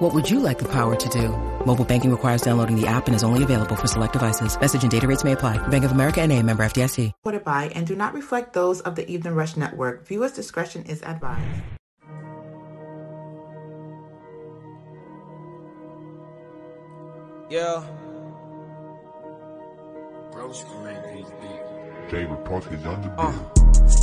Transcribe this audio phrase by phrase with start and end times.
[0.00, 1.28] What would you like the power to do?
[1.66, 4.58] Mobile banking requires downloading the app and is only available for select devices.
[4.58, 5.58] Message and data rates may apply.
[5.68, 7.12] Bank of America and a member FDIC.
[7.12, 10.06] Supported by and do not reflect those of the Evening Rush Network.
[10.06, 11.44] Viewers' discretion is advised.
[17.50, 17.84] Yeah.
[20.32, 21.69] David
[22.10, 23.18] Puckett on the beat.
[23.18, 23.32] Uh,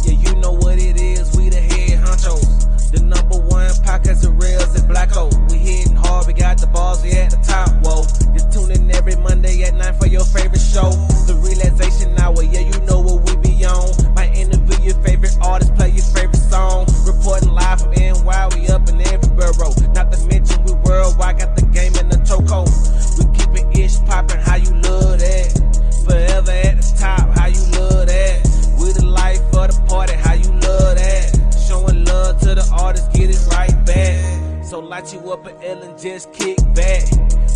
[0.05, 1.35] yeah, you know what it is.
[1.35, 2.91] We the head honchos.
[2.91, 5.27] The number one podcast of Rels and Blacko.
[5.51, 6.25] We hitting hard.
[6.25, 7.03] We got the balls.
[7.03, 7.67] We at the top.
[7.83, 8.07] Whoa.
[8.31, 10.91] Just tune in every Monday at 9 for your favorite show.
[11.27, 12.43] The Realization Hour.
[12.43, 13.91] Yeah, you know what we be on.
[14.15, 15.75] Might interview your favorite artist.
[15.75, 16.87] Play your favorite song.
[17.03, 18.47] Reporting live from NY.
[18.55, 19.75] We up in every borough.
[19.91, 21.39] Not to mention we worldwide.
[21.43, 22.71] Got the game in the chokehold.
[23.19, 24.39] We keep it ish poppin'.
[24.39, 25.76] How you love that?
[26.07, 27.37] Forever at the top.
[27.37, 28.75] How you love that?
[28.79, 30.13] We the life of the party.
[30.13, 31.55] How you love that?
[31.67, 33.07] Showing love to the artists.
[33.17, 34.63] Get it right back.
[34.65, 37.03] So light you up and Ellen just kick back.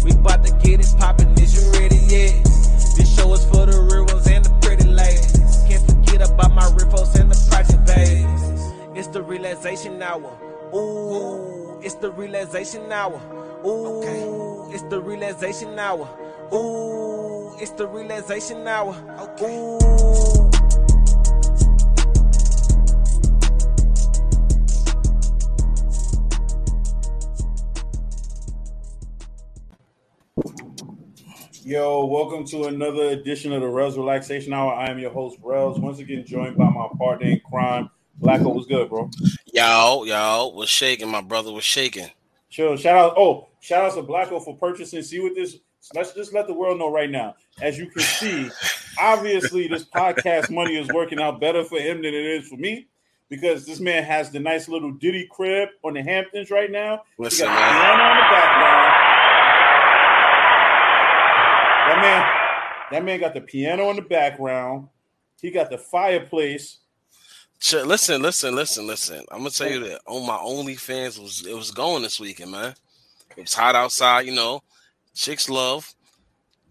[0.03, 1.33] We bout to get it poppin'.
[1.39, 2.44] Is you ready yet?
[2.97, 5.63] This show is for the real ones and the pretty ladies.
[5.67, 8.97] Can't forget about my ripples and the project babies.
[8.97, 10.38] It's the realization hour.
[10.73, 13.19] Ooh, it's the realization hour.
[13.66, 16.07] Ooh, it's the realization hour.
[16.53, 18.94] Ooh, it's the realization hour.
[19.41, 19.77] Ooh.
[31.63, 34.73] Yo, welcome to another edition of the Rels Relaxation Hour.
[34.73, 35.79] I am your host, Rels.
[35.79, 37.89] Once again, joined by my partner in crime,
[38.22, 38.53] Blacko.
[38.53, 39.09] Was good, bro?
[39.53, 41.07] Yo, yo, was shaking.
[41.07, 42.09] My brother was shaking.
[42.49, 42.75] Sure.
[42.75, 43.13] Shout out.
[43.16, 45.01] Oh, shout out to Blacko for purchasing.
[45.01, 45.56] See what this.
[45.94, 47.36] Let's just let the world know right now.
[47.62, 48.50] As you can see,
[49.00, 52.88] obviously this podcast money is working out better for him than it is for me
[53.30, 57.03] because this man has the nice little Diddy crib on the Hamptons right now.
[57.18, 58.00] Listen, he got man.
[58.00, 58.94] on the background.
[61.88, 64.88] That man, that man got the piano in the background.
[65.42, 66.78] He got the fireplace.
[67.74, 69.25] Listen, listen, listen, listen.
[69.31, 72.75] I'm gonna tell you that on my OnlyFans was it was going this weekend, man.
[73.36, 74.62] It was hot outside, you know.
[75.16, 75.94] Chicks love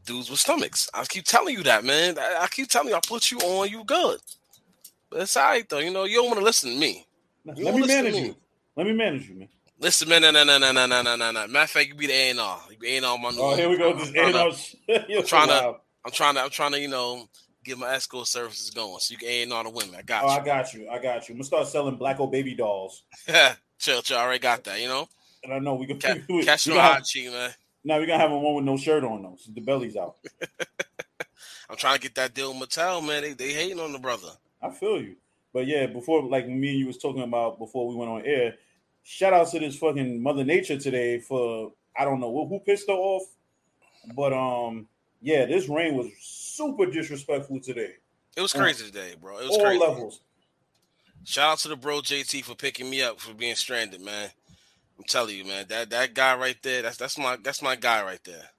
[0.07, 0.89] dudes with stomachs.
[0.95, 2.19] I keep telling you that, man.
[2.19, 4.19] I, I keep telling you, I put you on, you good.
[5.11, 5.79] But it's all right though.
[5.79, 7.07] You know, you don't want to listen to me.
[7.45, 8.27] Let me don't listen to manage me.
[8.29, 8.37] you.
[8.77, 9.49] Let me manage you, man.
[9.79, 11.47] Listen, man, no, no, no, no, no, no, no, no.
[11.47, 12.61] Matter of fact, you be the A and R.
[12.71, 13.39] You be A and R my new.
[13.41, 13.95] Oh, here we go.
[13.95, 15.07] This A&R shit.
[15.09, 15.75] You're I'm trying to-
[16.05, 17.27] I'm trying to, I'm trying to, you know,
[17.65, 19.95] get my escort services going so you can A and R the women.
[19.97, 20.33] I got Oh, you.
[20.33, 20.89] I got you.
[20.89, 21.35] I got you.
[21.35, 23.03] I'm gonna start selling black old baby dolls.
[23.79, 24.17] chill, chill.
[24.19, 24.81] I already got that.
[24.81, 25.09] You know,
[25.45, 27.51] And I know we can Ca- we, catch we no hot cheek, man.
[27.85, 29.37] Now we're gonna have a one with no shirt on though.
[29.39, 30.17] So the belly's out.
[31.71, 33.23] I'm trying to get that deal with Mattel, man.
[33.23, 34.29] They they hating on the brother.
[34.63, 35.17] I feel you.
[35.53, 38.55] But yeah, before like me and you was talking about before we went on air,
[39.03, 42.95] shout out to this fucking Mother Nature today for I don't know who pissed her
[42.95, 43.25] off,
[44.15, 44.87] but um
[45.23, 47.95] yeah, this rain was super disrespectful today.
[48.37, 49.39] It was On crazy today, bro.
[49.39, 49.79] It was All crazy.
[49.81, 50.21] levels.
[51.25, 54.31] Shout out to the bro JT for picking me up for being stranded, man.
[55.01, 55.65] I'm telling you, man.
[55.71, 58.51] That that guy right there, that's that's my that's my guy right there.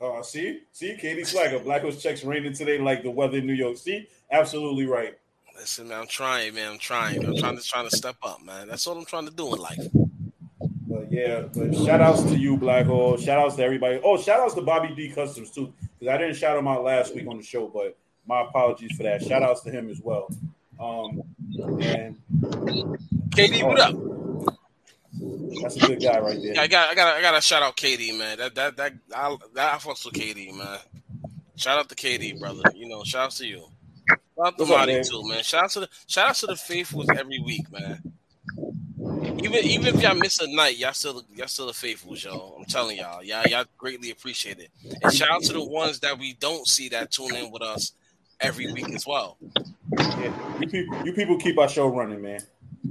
[0.00, 3.52] Uh, see, see, Katie Swagger, Black Host checks raining today like the weather in New
[3.52, 3.76] York.
[3.76, 5.18] See, absolutely right.
[5.58, 6.72] Listen, man, I'm trying, man.
[6.72, 7.22] I'm trying.
[7.22, 8.68] I'm trying to trying to step up, man.
[8.68, 9.88] That's what I'm trying to do in life.
[10.88, 13.22] But yeah, but shout outs to you, Blacko.
[13.22, 14.00] Shout outs to everybody.
[14.02, 17.14] Oh, shout outs to Bobby D Customs too, because I didn't shout him out last
[17.14, 17.94] week on the show, but
[18.26, 19.22] my apologies for that.
[19.22, 20.30] Shout outs to him as well.
[20.80, 21.22] Um,
[21.82, 22.16] and
[23.30, 24.15] KD, what up?
[25.62, 26.54] That's a good guy right there.
[26.54, 28.38] Yeah, I got I got I got to shout out KD, man.
[28.38, 30.78] That that that I that I fucks with KD, man.
[31.56, 32.62] Shout out to KD, brother.
[32.74, 33.64] You know, shout out to you.
[34.08, 35.04] Shout out to What's up, Marty man?
[35.04, 35.42] too, man.
[35.42, 38.12] Shout out to the shout out to the faithfuls every week, man.
[39.38, 42.56] Even even if y'all miss a night, y'all still y'all still the faithfuls, y'all.
[42.58, 44.70] I'm telling y'all, y'all y'all greatly appreciate it.
[45.02, 47.92] And shout out to the ones that we don't see that tune in with us
[48.40, 49.38] every week as well.
[49.98, 52.40] Yeah, you people, you people keep our show running, man.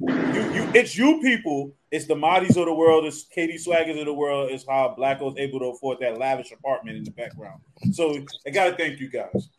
[0.02, 1.74] You, you, it's you people.
[1.92, 3.06] It's the Modis of the world.
[3.06, 4.52] It's Katie Swaggers of the world.
[4.52, 7.62] It's how Black was able to afford that lavish apartment in the background.
[7.94, 9.50] So I gotta thank you guys.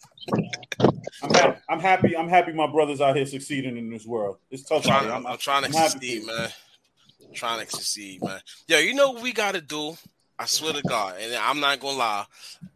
[1.23, 1.61] I'm happy.
[1.69, 2.17] I'm happy.
[2.17, 2.53] I'm happy.
[2.53, 4.37] My brothers out here succeeding in this world.
[4.51, 4.87] It's I'm tough.
[4.87, 5.11] trying.
[5.11, 6.51] I'm, I'm trying to happy succeed, man.
[7.27, 8.41] I'm trying to succeed, man.
[8.69, 9.97] Yo, you know what we got to do?
[10.39, 12.25] I swear to God, and I'm not gonna lie,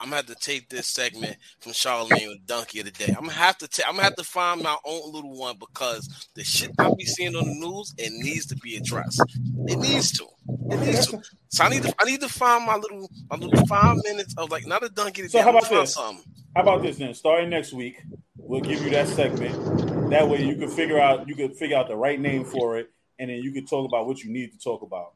[0.00, 3.08] I'm gonna have to take this segment from Charlamagne with Donkey of the Day.
[3.08, 3.86] I'm gonna have to take.
[3.86, 7.36] I'm gonna have to find my own little one because the shit I be seeing
[7.36, 9.20] on the news, it needs to be addressed.
[9.66, 10.26] It needs to.
[10.70, 11.20] It needs to.
[11.48, 11.94] So I need to.
[11.98, 15.22] I need to find my little my little five minutes of like not a Donkey
[15.22, 15.92] of So how about this?
[15.92, 16.24] Something.
[16.56, 17.12] How about this then?
[17.12, 18.02] Starting next week,
[18.38, 20.10] we'll give you that segment.
[20.10, 22.90] That way you can figure out you can figure out the right name for it,
[23.18, 25.12] and then you can talk about what you need to talk about.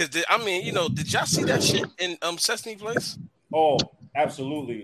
[0.00, 3.18] Cause the, I mean, you know, did y'all see that shit in um Sesame Place?
[3.52, 3.76] Oh,
[4.14, 4.82] absolutely.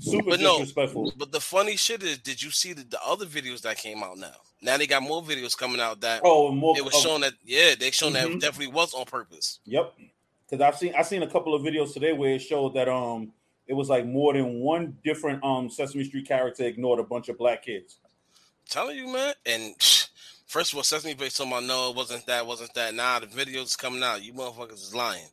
[0.00, 0.58] Super But no.
[0.58, 1.12] disrespectful.
[1.16, 4.18] But the funny shit is, did you see the, the other videos that came out
[4.18, 4.32] now?
[4.60, 6.76] Now they got more videos coming out that Oh, more.
[6.76, 8.34] it was oh, showing that yeah, they shown that Mhm.
[8.36, 9.60] it definitely was on purpose.
[9.66, 9.94] Yep.
[10.48, 13.32] Because I've seen I've seen a couple of videos today where it showed that um
[13.68, 17.38] it was like more than one different um Sesame Street character ignored a bunch of
[17.38, 17.98] black kids.
[18.68, 19.32] telling you, man.
[19.46, 19.76] And
[20.50, 22.92] first of all, Sesame Place told me, no, it wasn't that, wasn't that.
[22.92, 24.24] Nah, the videos coming out.
[24.24, 25.28] You motherfuckers is lying.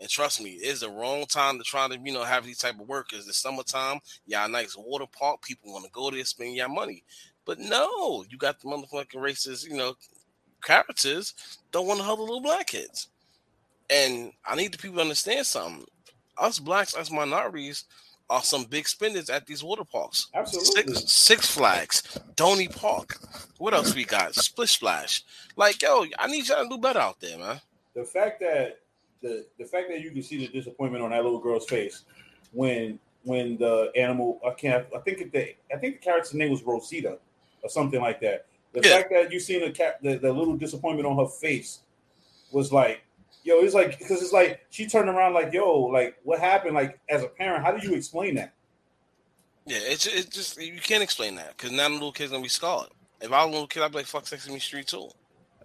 [0.00, 2.78] And trust me, it's the wrong time to try to, you know, have these type
[2.80, 3.26] of workers.
[3.26, 5.40] The summertime, y'all nice water park.
[5.42, 7.04] People want to go there, spend your money.
[7.44, 9.94] But no, you got the motherfucking racist, you know,
[10.64, 11.32] characters
[11.70, 13.08] don't want to help the little black kids.
[13.88, 15.86] And I need the people to understand something.
[16.36, 17.84] Us blacks, us minorities,
[18.28, 20.28] are some big spenders at these water parks.
[20.34, 20.94] Absolutely.
[20.94, 22.02] Six, Six Flags,
[22.34, 23.18] Dorney Park.
[23.58, 24.34] What else we got?
[24.34, 25.24] Splish Splash.
[25.56, 27.60] Like, yo, I need y'all to do better out there, man.
[27.94, 28.80] The fact that
[29.22, 32.02] the the fact that you can see the disappointment on that little girl's face
[32.52, 36.62] when when the animal I can't I think the I think the character's name was
[36.62, 37.18] Rosita
[37.62, 38.46] or something like that.
[38.72, 38.96] The Yeah.
[38.98, 41.80] fact that you seen the cat the, the little disappointment on her face
[42.52, 43.00] was like
[43.46, 46.98] yo it's like because it's like she turned around like yo like what happened like
[47.08, 48.52] as a parent how do you explain that
[49.66, 52.48] Yeah, it's it's just you can't explain that because now the little kid's gonna be
[52.48, 52.88] scarred.
[53.20, 55.08] If I was a little kid, I'd be like, "Fuck Sesame Street too."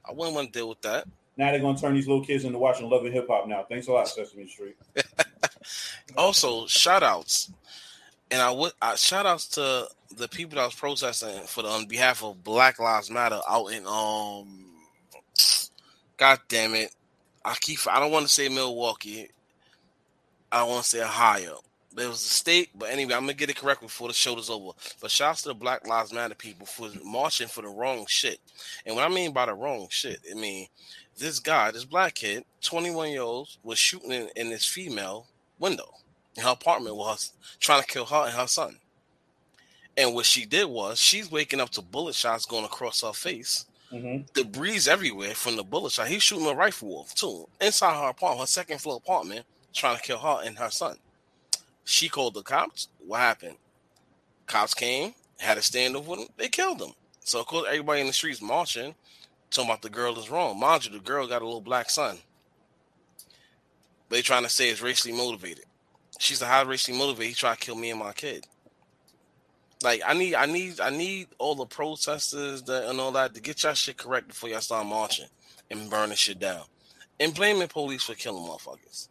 [0.07, 1.05] I wouldn't want to deal with that.
[1.37, 3.87] now they're gonna turn these little kids into watching Love and Hip Hop now thanks
[3.87, 4.75] a lot Sesame Street
[6.17, 7.51] Also, shout outs.
[8.31, 11.85] And I would I shout outs to the people that was protesting for the on
[11.85, 14.65] behalf of Black Lives Matter out in um
[16.17, 16.91] God damn it.
[17.43, 19.29] I keep I don't want to say Milwaukee.
[20.51, 21.61] I want to say Ohio.
[21.97, 24.49] It was a state, but anyway, I'm gonna get it correct before the show is
[24.49, 24.71] over.
[25.01, 28.39] But shouts to the Black Lives Matter people for marching for the wrong shit.
[28.85, 30.67] And what I mean by the wrong shit, I mean
[31.17, 35.27] this guy, this black kid, 21 year old, was shooting in, in this female
[35.59, 35.89] window
[36.35, 37.15] in her apartment her
[37.59, 38.77] trying to kill her and her son.
[39.97, 43.65] And what she did was she's waking up to bullet shots going across her face,
[43.91, 44.33] Mhm.
[44.33, 46.07] debris everywhere from the bullet shot.
[46.07, 50.01] He's shooting a rifle off too inside her apartment, her second floor apartment, trying to
[50.03, 50.97] kill her and her son.
[51.85, 52.87] She called the cops.
[52.99, 53.57] What happened?
[54.47, 56.27] Cops came, had a standoff with him.
[56.37, 56.93] They killed him.
[57.23, 58.95] So of course everybody in the streets marching,
[59.49, 60.59] talking about the girl is wrong.
[60.59, 62.19] Mind you, the girl got a little black son.
[64.09, 65.65] They trying to say it's racially motivated.
[66.19, 67.29] She's a high racially motivated.
[67.29, 68.45] He tried to kill me and my kid.
[69.83, 73.41] Like I need, I need, I need all the protesters that and all that to
[73.41, 75.27] get y'all shit correct before y'all start marching
[75.69, 76.63] and burning shit down,
[77.19, 79.07] and blaming police for killing motherfuckers.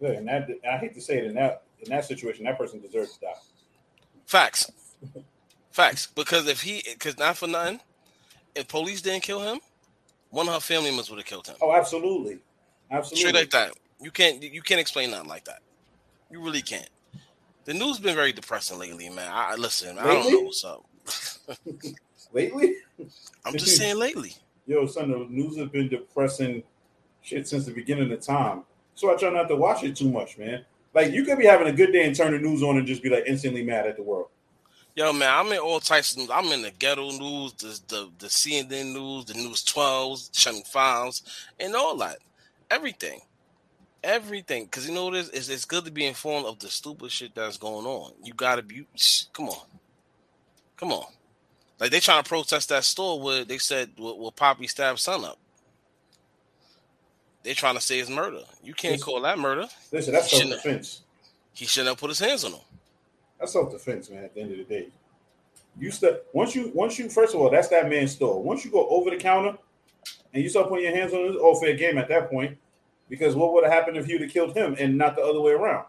[0.00, 0.16] Good.
[0.16, 3.14] And that I hate to say it in that in that situation, that person deserves
[3.14, 3.32] to die.
[4.26, 4.70] Facts,
[5.70, 6.06] facts.
[6.06, 7.80] Because if he, because not for nothing,
[8.54, 9.60] if police didn't kill him,
[10.30, 11.56] one of her family members would have killed him.
[11.60, 12.38] Oh, absolutely,
[12.90, 13.20] absolutely.
[13.20, 13.72] Straight like that.
[14.00, 15.60] You can't, you can't explain nothing like that.
[16.30, 16.88] You really can't.
[17.64, 19.30] The news been very depressing lately, man.
[19.32, 19.98] I listen.
[19.98, 20.84] I don't know what's up.
[22.32, 22.74] Lately,
[23.44, 24.34] I'm just saying lately.
[24.66, 26.64] yo, son, the news has been depressing
[27.22, 28.64] shit since the beginning of time.
[28.96, 30.64] So I try not to watch it too much, man.
[30.94, 33.02] Like you could be having a good day and turn the news on and just
[33.02, 34.28] be like instantly mad at the world.
[34.96, 36.30] Yo, man, I'm in all types of news.
[36.32, 41.22] I'm in the ghetto news, the the, the CNN news, the news 12s, channel files,
[41.60, 42.18] and all that.
[42.70, 43.20] Everything.
[44.04, 44.66] Everything.
[44.66, 45.30] Because you know what it is?
[45.30, 48.12] It's, it's good to be informed of the stupid shit that's going on.
[48.22, 48.86] You gotta be
[49.32, 49.66] come on.
[50.76, 51.06] Come on.
[51.80, 55.24] Like they trying to protest that store where they said where, where Poppy stabbed son
[55.24, 55.38] up.
[57.42, 58.40] They trying to say it's murder.
[58.62, 59.04] You can't Listen.
[59.06, 59.66] call that murder.
[59.90, 61.00] Listen, that's self defense.
[61.54, 62.60] He shouldn't have put his hands on him.
[63.40, 64.24] That's self defense, man.
[64.24, 64.88] At the end of the day,
[65.78, 68.42] you step once you once you first of all, that's that man's store.
[68.42, 69.56] Once you go over the counter
[70.34, 72.58] and you start putting your hands on it's all oh, fair game at that point.
[73.08, 75.52] Because what would have happened if you'd have killed him and not the other way
[75.52, 75.86] around?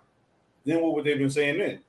[0.65, 1.79] Then what would they have been saying then?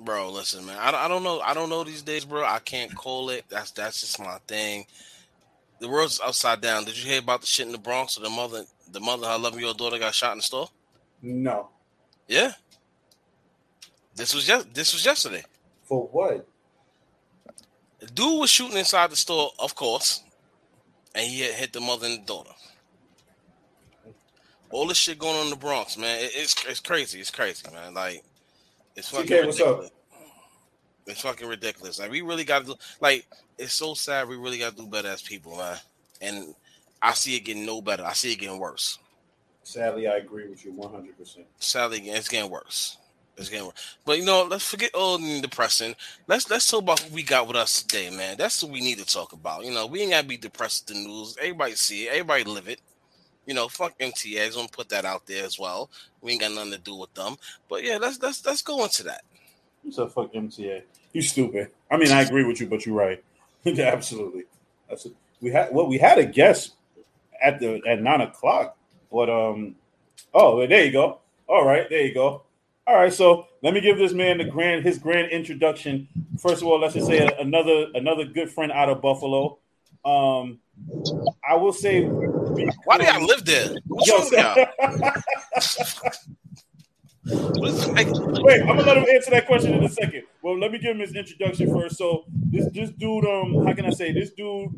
[0.00, 0.78] Bro, listen, man.
[0.78, 1.40] I, I don't know.
[1.40, 2.44] I don't know these days, bro.
[2.44, 3.44] I can't call it.
[3.48, 4.86] That's that's just my thing.
[5.80, 6.84] The world's upside down.
[6.84, 8.16] Did you hear about the shit in the Bronx?
[8.16, 10.68] Or the mother, the mother, her eleven year old daughter got shot in the store.
[11.22, 11.70] No.
[12.28, 12.52] Yeah.
[14.14, 15.42] This was just this was yesterday.
[15.84, 16.46] For what?
[18.00, 20.22] The dude was shooting inside the store, of course,
[21.14, 22.52] and he had hit the mother and the daughter.
[24.70, 26.18] All this shit going on in the Bronx, man.
[26.20, 27.20] It, it's it's crazy.
[27.20, 27.94] It's crazy, man.
[27.94, 28.22] Like
[28.96, 29.66] it's fucking TK, what's up?
[29.66, 29.90] ridiculous.
[31.06, 31.98] It's fucking ridiculous.
[31.98, 32.76] Like we really got to.
[33.00, 34.28] Like it's so sad.
[34.28, 35.76] We really got to do better as people, man.
[36.20, 36.54] And
[37.00, 38.04] I see it getting no better.
[38.04, 38.98] I see it getting worse.
[39.62, 41.16] Sadly, I agree with you 100.
[41.18, 42.96] percent Sadly, it's getting worse.
[43.36, 43.96] It's getting worse.
[44.04, 45.94] But you know, let's forget all the depressing.
[46.26, 48.36] Let's let's talk about what we got with us today, man.
[48.36, 49.64] That's what we need to talk about.
[49.64, 51.36] You know, we ain't gotta be depressed with the news.
[51.38, 52.12] Everybody see it.
[52.12, 52.80] Everybody live it.
[53.48, 54.44] You know, fuck MTA.
[54.44, 55.88] I'm gonna put that out there as well.
[56.20, 57.36] We ain't got nothing to do with them.
[57.66, 59.22] But yeah, let's let's let's go into that.
[59.82, 60.82] You fuck MTA.
[61.14, 61.70] You stupid.
[61.90, 63.24] I mean, I agree with you, but you're right.
[63.64, 64.44] Yeah, Absolutely.
[64.88, 65.06] That's
[65.40, 65.72] we had.
[65.72, 66.74] Well, we had a guest
[67.42, 68.76] at the at nine o'clock,
[69.10, 69.76] but um.
[70.34, 71.20] Oh, there you go.
[71.48, 72.42] All right, there you go.
[72.86, 76.06] All right, so let me give this man the grand his grand introduction.
[76.38, 79.58] First of all, let's just say another another good friend out of Buffalo.
[80.04, 80.58] Um,
[81.46, 82.08] I will say,
[82.84, 83.74] Why do y'all live there?
[83.86, 86.12] What's wrong with y'all?
[87.30, 88.06] What is, like,
[88.42, 90.22] Wait, I'm gonna let him answer that question in a second.
[90.42, 91.98] Well, let me give him his introduction first.
[91.98, 94.70] So this this dude, um, how can I say this dude?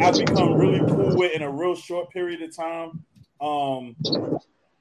[0.00, 3.04] I've become really cool with in a real short period of time.
[3.40, 3.94] Um,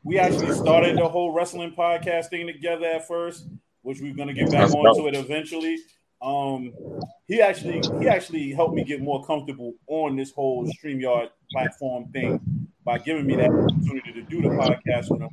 [0.04, 3.46] we actually started the whole wrestling podcast thing together at first,
[3.84, 5.14] which we're gonna get back That's onto dope.
[5.14, 5.78] it eventually.
[6.22, 6.74] Um,
[7.28, 12.68] he actually he actually helped me get more comfortable on this whole StreamYard platform thing
[12.84, 15.30] by giving me that opportunity to do the podcast with him.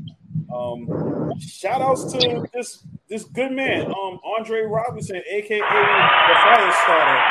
[0.54, 7.22] Um, shout outs to this this good man, um, Andre Robinson, aka the Fire Starter.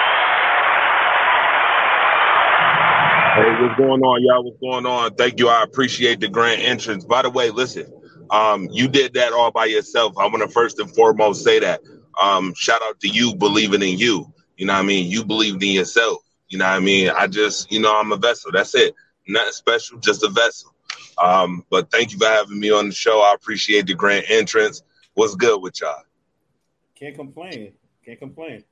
[3.36, 4.44] Hey, what's going on, y'all?
[4.44, 5.16] What's going on?
[5.16, 5.50] Thank you.
[5.50, 7.04] I appreciate the grand entrance.
[7.04, 7.86] By the way, listen,
[8.30, 10.18] um, you did that all by yourself.
[10.18, 11.82] I want to first and foremost say that.
[12.22, 14.32] Um, shout out to you believing in you.
[14.58, 15.10] You know what I mean?
[15.10, 16.20] You believed in yourself.
[16.48, 17.10] You know what I mean?
[17.10, 18.52] I just, you know, I'm a vessel.
[18.52, 18.94] That's it.
[19.28, 20.74] Nothing special, just a vessel.
[21.18, 23.22] Um, but thank you for having me on the show.
[23.22, 24.84] I appreciate the grand entrance.
[25.14, 26.04] What's good with y'all?
[26.96, 27.74] Can't complain.
[28.06, 28.64] Can't complain.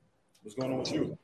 [0.42, 1.18] What's going on with you?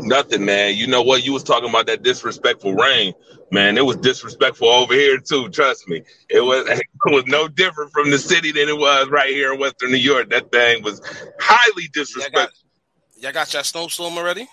[0.00, 0.76] Nothing, man.
[0.76, 1.24] You know what?
[1.24, 3.14] You was talking about that disrespectful rain,
[3.50, 3.76] man.
[3.78, 5.48] It was disrespectful over here too.
[5.48, 6.68] Trust me, it was.
[7.06, 9.98] It was no different from the city than it was right here in Western New
[9.98, 10.30] York.
[10.30, 11.02] That thing was
[11.38, 12.68] highly y'all got disrespectful.
[13.16, 14.48] y'all got your snowstorm already?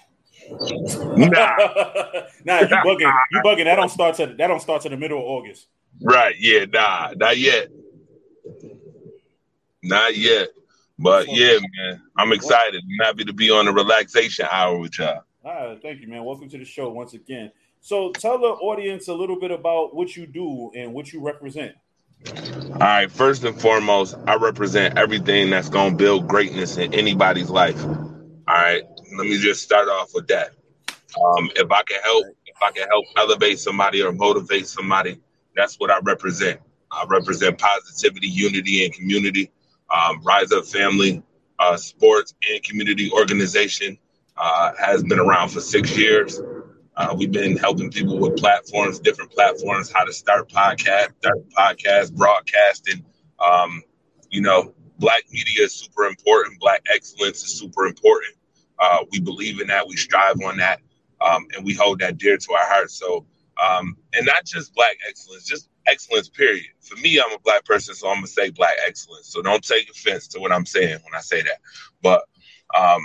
[0.49, 1.55] Nah,
[2.45, 3.13] nah, you bugging.
[3.31, 3.63] You bugging.
[3.63, 5.67] That don't start to that don't start to the middle of August.
[6.01, 6.35] right?
[6.37, 7.69] Yeah, nah, not yet,
[9.81, 10.49] not yet.
[11.01, 12.83] But yeah, man, I'm excited.
[12.83, 15.23] I'm happy to be on the relaxation hour with y'all.
[15.43, 16.23] All right, thank you, man.
[16.23, 17.51] Welcome to the show once again.
[17.79, 21.75] So tell the audience a little bit about what you do and what you represent.
[22.27, 27.49] All right, first and foremost, I represent everything that's going to build greatness in anybody's
[27.49, 27.83] life.
[27.83, 28.83] All right,
[29.17, 30.51] let me just start off with that.
[30.89, 35.19] Um, if I can help, if I can help elevate somebody or motivate somebody,
[35.55, 36.59] that's what I represent.
[36.91, 39.51] I represent positivity, unity, and community.
[39.93, 41.23] Um, Rise Up Family,
[41.59, 43.97] uh, sports and community organization
[44.37, 46.39] uh, has been around for six years.
[46.95, 52.13] Uh, we've been helping people with platforms, different platforms, how to start podcast, start podcast,
[52.15, 53.03] broadcasting.
[53.39, 53.81] Um,
[54.29, 56.59] you know, black media is super important.
[56.59, 58.35] Black excellence is super important.
[58.79, 59.87] Uh, we believe in that.
[59.87, 60.81] We strive on that,
[61.21, 62.95] um, and we hold that dear to our hearts.
[62.95, 63.25] So,
[63.63, 66.29] um, and not just black excellence, just excellence.
[66.29, 66.65] Period.
[66.79, 69.27] For me, I'm a black person, so I'm gonna say black excellence.
[69.27, 71.59] So don't take offense to what I'm saying when I say that.
[72.01, 72.23] But
[72.77, 73.01] um,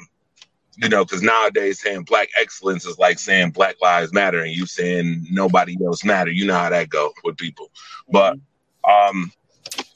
[0.76, 4.66] you know, because nowadays saying black excellence is like saying Black Lives Matter, and you
[4.66, 6.30] saying nobody else matter.
[6.30, 7.71] You know how that go with people.
[8.11, 8.37] But
[8.88, 9.33] um,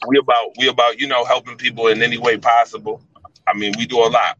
[0.06, 3.02] we about we about you know helping people in any way possible.
[3.46, 4.38] I mean, we do a lot.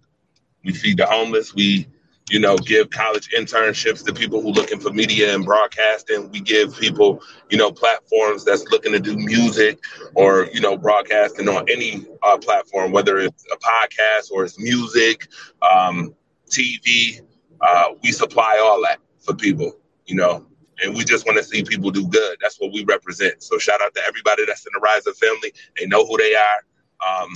[0.65, 1.55] We feed the homeless.
[1.55, 1.87] We
[2.31, 6.31] you know give college internships to people who looking for media and broadcasting.
[6.31, 9.79] We give people you know platforms that's looking to do music
[10.15, 15.29] or you know broadcasting on any uh, platform, whether it's a podcast or it's music.
[15.63, 16.15] Um,
[16.51, 17.21] TV.
[17.61, 19.73] Uh, we supply all that for people,
[20.07, 20.45] you know,
[20.83, 22.37] and we just want to see people do good.
[22.41, 23.43] That's what we represent.
[23.43, 25.53] So shout out to everybody that's in the Rise Up family.
[25.79, 27.23] They know who they are.
[27.23, 27.35] Um,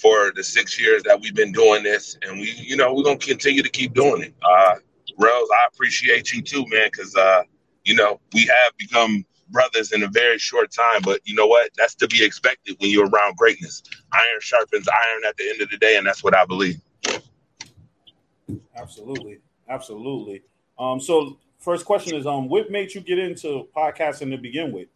[0.00, 3.18] for the six years that we've been doing this, and we, you know, we're gonna
[3.18, 4.34] continue to keep doing it.
[4.42, 4.76] Uh,
[5.18, 7.42] Rels, I appreciate you too, man, because uh,
[7.84, 11.00] you know we have become brothers in a very short time.
[11.02, 11.70] But you know what?
[11.76, 13.82] That's to be expected when you're around greatness.
[14.12, 16.80] Iron sharpens iron at the end of the day, and that's what I believe.
[18.76, 20.42] Absolutely, absolutely.
[20.78, 24.88] Um, so first question is, um, what made you get into podcasting to begin with?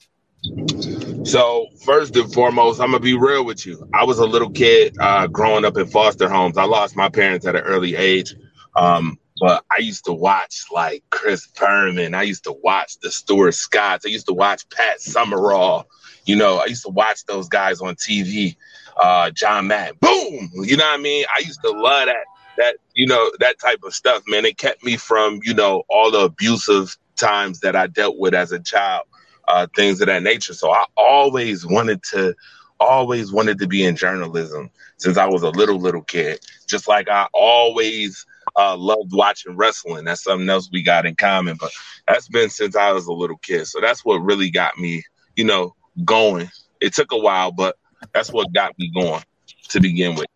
[1.24, 3.88] So first and foremost, I'm gonna be real with you.
[3.94, 6.56] I was a little kid uh, growing up in foster homes.
[6.56, 8.34] I lost my parents at an early age,
[8.74, 12.14] um, but I used to watch like Chris Berman.
[12.14, 14.04] I used to watch the Stuart Scotts.
[14.04, 15.86] I used to watch Pat Summerall.
[16.24, 18.56] You know, I used to watch those guys on TV.
[18.96, 19.96] Uh, John Madden.
[20.00, 20.50] Boom.
[20.54, 21.24] You know what I mean?
[21.34, 22.24] I used to love that
[22.58, 24.44] that you know that type of stuff, man.
[24.44, 28.52] It kept me from you know all the abusive times that I dealt with as
[28.52, 29.04] a child,
[29.52, 30.54] uh, things of that nature.
[30.54, 32.34] So I always wanted to,
[32.80, 36.40] always wanted to be in journalism since I was a little little kid.
[36.66, 38.24] Just like I always
[38.56, 40.04] uh, loved watching wrestling.
[40.04, 41.58] That's something else we got in common.
[41.60, 41.70] But
[42.08, 43.66] that's been since I was a little kid.
[43.66, 45.04] So that's what really got me,
[45.36, 46.50] you know, going.
[46.80, 47.76] It took a while, but
[48.14, 49.22] that's what got me going
[49.68, 50.26] to begin with.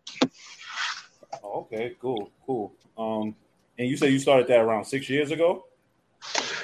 [1.43, 2.73] Oh, okay, cool, cool.
[2.97, 3.35] Um,
[3.77, 5.66] and you said you started that around six years ago.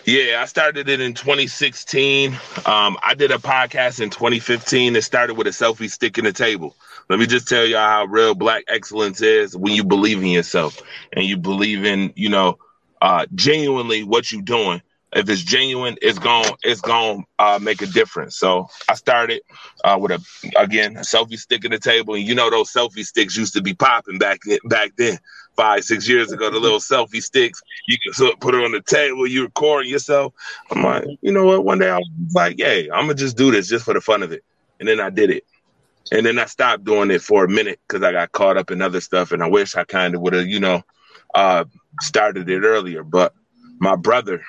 [0.05, 2.33] Yeah, I started it in 2016.
[2.65, 6.33] Um, I did a podcast in 2015 that started with a selfie stick in the
[6.33, 6.75] table.
[7.09, 10.81] Let me just tell y'all how real black excellence is when you believe in yourself
[11.13, 12.57] and you believe in, you know,
[13.01, 14.81] uh, genuinely what you're doing.
[15.15, 18.37] If it's genuine, it's going it's going uh, make a difference.
[18.37, 19.41] So I started
[19.83, 20.23] uh, with a
[20.57, 23.61] again a selfie stick in the table, and you know those selfie sticks used to
[23.61, 25.19] be popping back back then
[25.55, 27.61] five, six years ago, the little selfie sticks.
[27.87, 30.33] You can put it on the table, you recording yourself.
[30.71, 31.65] I'm like, you know what?
[31.65, 34.23] One day I was like, hey, I'm gonna just do this just for the fun
[34.23, 34.43] of it.
[34.79, 35.43] And then I did it.
[36.11, 38.81] And then I stopped doing it for a minute because I got caught up in
[38.81, 39.31] other stuff.
[39.31, 40.81] And I wish I kind of would have, you know,
[41.33, 41.65] uh,
[42.01, 43.03] started it earlier.
[43.03, 43.33] But
[43.79, 44.43] my brother,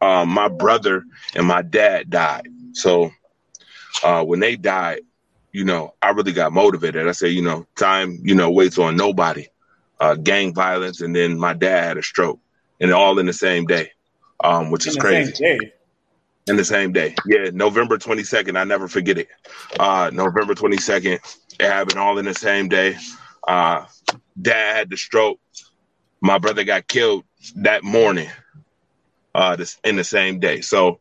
[0.00, 2.48] um, my brother and my dad died.
[2.72, 3.10] So
[4.04, 5.00] uh, when they died,
[5.52, 7.08] you know, I really got motivated.
[7.08, 9.48] I said, you know, time, you know, waits on nobody
[10.00, 12.40] uh, gang violence, and then my dad had a stroke,
[12.80, 13.90] and all in the same day,
[14.42, 15.58] um, which in is crazy.
[16.48, 18.56] In the same day, yeah, November twenty second.
[18.56, 19.28] I never forget it.
[19.80, 21.18] Uh, November twenty second.
[21.58, 22.96] It happened all in the same day.
[23.48, 23.86] Uh,
[24.40, 25.40] dad had the stroke.
[26.20, 27.24] My brother got killed
[27.56, 28.28] that morning.
[29.34, 30.60] Uh, this in the same day.
[30.60, 31.00] So,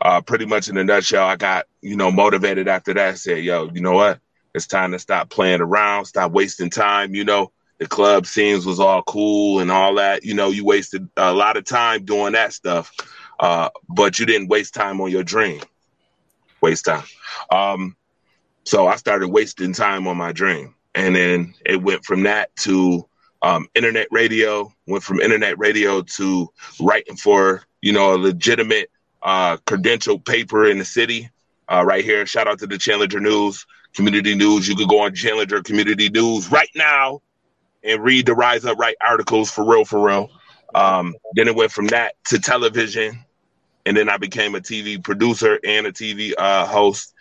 [0.00, 3.18] uh, pretty much in a nutshell, I got you know motivated after that.
[3.18, 4.18] Said, "Yo, you know what?
[4.54, 7.14] It's time to stop playing around, stop wasting time.
[7.14, 10.24] You know, the club scenes was all cool and all that.
[10.24, 12.92] You know, you wasted a lot of time doing that stuff,
[13.40, 15.60] uh, but you didn't waste time on your dream.
[16.60, 17.04] Waste time.
[17.50, 17.96] Um,
[18.64, 23.08] so I started wasting time on my dream, and then it went from that to
[23.42, 24.72] um, internet radio.
[24.86, 26.48] Went from internet radio to
[26.80, 28.90] writing for you know a legitimate
[29.22, 31.30] uh, credential paper in the city.
[31.68, 33.66] Uh, right here, shout out to the Challenger News.
[33.94, 34.68] Community News.
[34.68, 37.20] You could go on Challenger Community News right now
[37.84, 40.30] and read the Rise Up Right articles for real, for real.
[40.74, 43.24] Um, then it went from that to television,
[43.84, 47.12] and then I became a TV producer and a TV uh, host,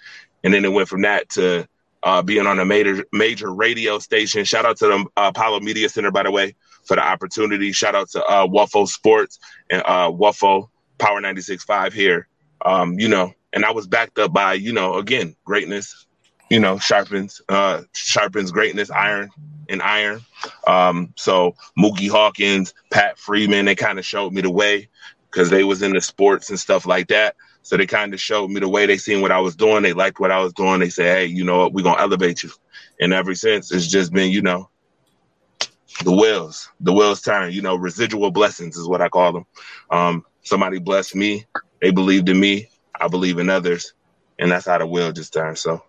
[0.43, 1.67] and then it went from that to
[2.03, 4.45] uh, being on a major major radio station.
[4.45, 6.55] Shout out to the uh, Apollo Media Center, by the way,
[6.85, 7.71] for the opportunity.
[7.71, 12.27] Shout out to uh, Sports and uh, WUFO Power 96.5 here.
[12.63, 16.05] Um, you know, and I was backed up by, you know, again, greatness,
[16.51, 19.29] you know, sharpens uh sharpens greatness, iron
[19.69, 20.19] and iron.
[20.67, 24.89] Um, so Mookie Hawkins, Pat Freeman, they kind of showed me the way
[25.31, 27.37] because they was in the sports and stuff like that.
[27.61, 28.85] So they kind of showed me the way.
[28.85, 29.81] They seen what I was doing.
[29.81, 30.81] They liked what I was doing.
[30.81, 31.73] They said, "Hey, you know what?
[31.73, 32.49] We're gonna elevate you."
[32.99, 34.69] And ever since, it's just been, you know,
[36.03, 37.53] the wheels, the wheels turn.
[37.53, 39.45] You know, residual blessings is what I call them.
[39.89, 41.45] Um, somebody blessed me.
[41.81, 42.67] They believed in me.
[42.99, 43.93] I believe in others,
[44.37, 45.61] and that's how the wheel just turns.
[45.61, 45.81] So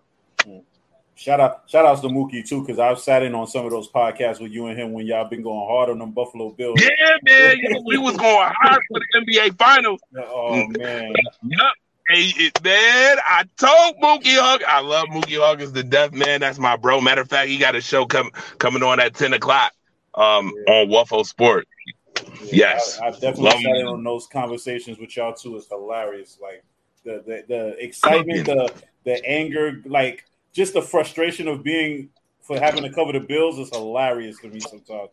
[1.15, 3.89] Shout out, shout outs to Mookie too, because I've sat in on some of those
[3.89, 6.79] podcasts with you and him when y'all been going hard on them Buffalo Bills.
[6.81, 10.01] Yeah, man, we was going hard for the NBA Finals.
[10.15, 11.73] Oh man, yep.
[12.09, 16.41] Hey, man, I told Mookie Hawk, I love Mookie Hawkins the death, man.
[16.41, 16.99] That's my bro.
[16.99, 19.71] Matter of fact, he got a show come, coming on at 10 o'clock
[20.15, 20.73] um, yeah.
[20.73, 21.65] on Waffle Sport.
[22.41, 22.99] Yeah, yes.
[23.01, 25.55] I, I definitely love sat in on those conversations with y'all too.
[25.55, 26.37] It's hilarious.
[26.41, 26.63] Like
[27.05, 28.73] the the, the excitement, the
[29.05, 32.09] the anger, like just the frustration of being
[32.41, 35.09] for having to cover the bills is hilarious to me sometimes.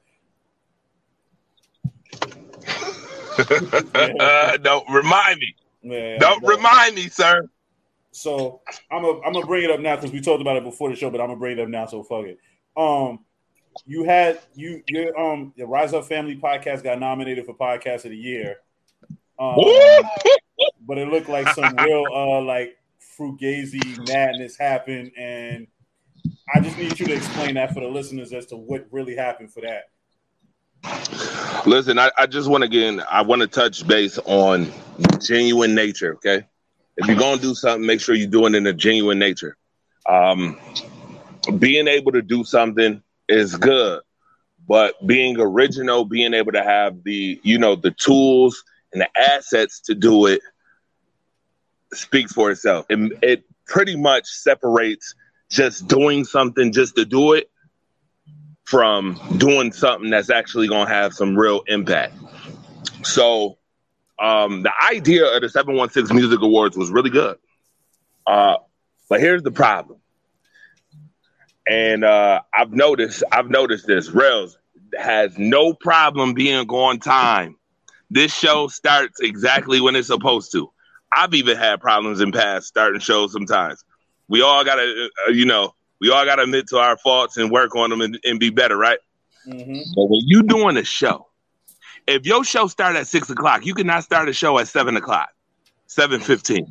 [4.63, 5.55] don't remind me.
[5.83, 7.49] Yeah, don't remind me, sir.
[8.13, 10.91] So I'm a, I'm gonna bring it up now because we talked about it before
[10.91, 11.87] the show, but I'm gonna bring it up now.
[11.87, 12.39] So fuck it.
[12.77, 13.21] Um,
[13.87, 18.11] you had you your um the Rise Up Family podcast got nominated for podcast of
[18.11, 18.57] the year.
[19.39, 19.57] Um,
[20.87, 22.77] but it looked like some real uh like
[23.21, 25.67] Fugazi madness happened, and
[26.55, 29.53] I just need you to explain that for the listeners as to what really happened
[29.53, 29.91] for that.
[31.67, 34.73] Listen, I, I just want to again, I want to touch base on
[35.21, 36.15] genuine nature.
[36.15, 36.47] Okay,
[36.97, 39.59] if you're gonna do something, make sure you're doing it in a genuine nature.
[40.09, 40.59] Um,
[41.59, 44.01] being able to do something is good,
[44.67, 49.81] but being original, being able to have the you know the tools and the assets
[49.81, 50.41] to do it
[51.93, 52.87] speaks for itself.
[52.89, 55.15] It, it pretty much separates
[55.49, 57.51] just doing something just to do it
[58.65, 62.15] from doing something that's actually going to have some real impact.
[63.03, 63.59] So,
[64.21, 67.37] um, the idea of the 716 Music Awards was really good.
[68.27, 68.57] Uh,
[69.09, 69.99] but here's the problem.
[71.67, 74.11] And uh, I've noticed, I've noticed this.
[74.11, 74.59] Rels
[74.99, 77.57] has no problem being on time.
[78.11, 80.71] This show starts exactly when it's supposed to.
[81.13, 83.85] I've even had problems in past starting shows sometimes.
[84.29, 87.75] We all gotta, uh, you know, we all gotta admit to our faults and work
[87.75, 88.99] on them and, and be better, right?
[89.47, 89.93] Mm-hmm.
[89.95, 91.27] But when you doing a show,
[92.07, 95.31] if your show start at six o'clock, you cannot start a show at seven o'clock,
[95.87, 96.67] seven fifteen.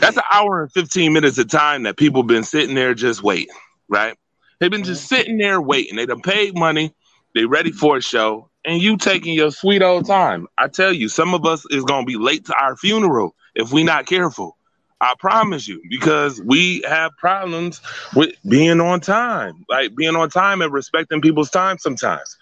[0.00, 3.54] That's an hour and fifteen minutes of time that people been sitting there just waiting,
[3.88, 4.16] right?
[4.58, 5.16] They've been just mm-hmm.
[5.16, 5.96] sitting there waiting.
[5.96, 6.94] They done paid money.
[7.34, 10.46] They ready for a show, and you taking your sweet old time.
[10.56, 13.84] I tell you, some of us is gonna be late to our funeral if we
[13.84, 14.56] not careful.
[15.00, 17.80] I promise you, because we have problems
[18.14, 22.38] with being on time, like being on time and respecting people's time sometimes.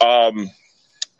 [0.00, 0.48] Um,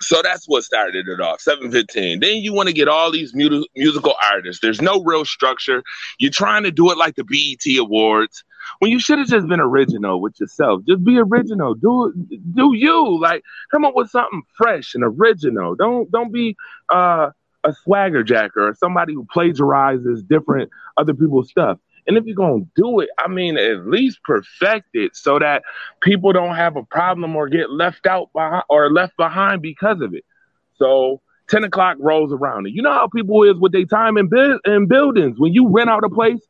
[0.00, 3.64] so that's what started it off 715 then you want to get all these mu-
[3.76, 4.62] musical artists.
[4.62, 5.82] There's no real structure.
[6.18, 8.44] You're trying to do it like the BET awards
[8.78, 10.82] when you should have just been original with yourself.
[10.86, 11.74] Just be original.
[11.74, 12.12] Do
[12.54, 15.74] do you like come up with something fresh and original.
[15.74, 16.56] Don't don't be
[16.88, 17.30] uh
[17.64, 21.78] a swagger jacker or somebody who plagiarizes different other people's stuff.
[22.06, 25.62] And if you're gonna do it, I mean, at least perfect it so that
[26.00, 30.14] people don't have a problem or get left out behind or left behind because of
[30.14, 30.24] it.
[30.76, 32.66] So 10 o'clock rolls around.
[32.66, 35.38] And you know how people is with their time in, bu- in buildings.
[35.38, 36.40] When you rent out a place,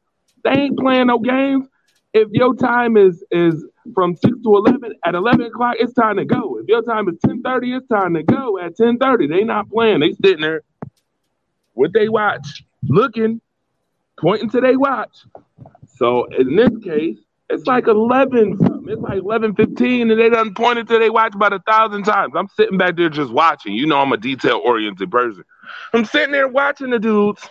[0.44, 1.66] they ain't playing no games.
[2.14, 6.25] If your time is is from 6 to 11, at 11 o'clock, it's time to
[6.25, 6.59] go.
[6.59, 8.59] If your time is 10.30, it's time to go.
[8.59, 10.01] At 10.30, they not playing.
[10.01, 10.62] They sitting there
[11.79, 13.41] with they watch, looking,
[14.21, 15.25] pointing to their watch.
[15.97, 18.88] So in this case, it's like 11 something.
[18.88, 22.35] It's like 11, 15, and they done pointed to their watch about a thousand times.
[22.37, 23.75] I'm sitting back there just watching.
[23.75, 25.45] You know I'm a detail oriented person.
[25.95, 27.49] I'm sitting there watching the dudes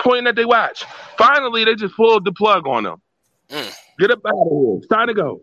[0.00, 0.84] pointing at their watch.
[1.16, 3.00] Finally, they just pulled the plug on them.
[3.48, 3.74] Mm.
[3.98, 4.76] Get up out of here.
[4.78, 5.40] It's time to go.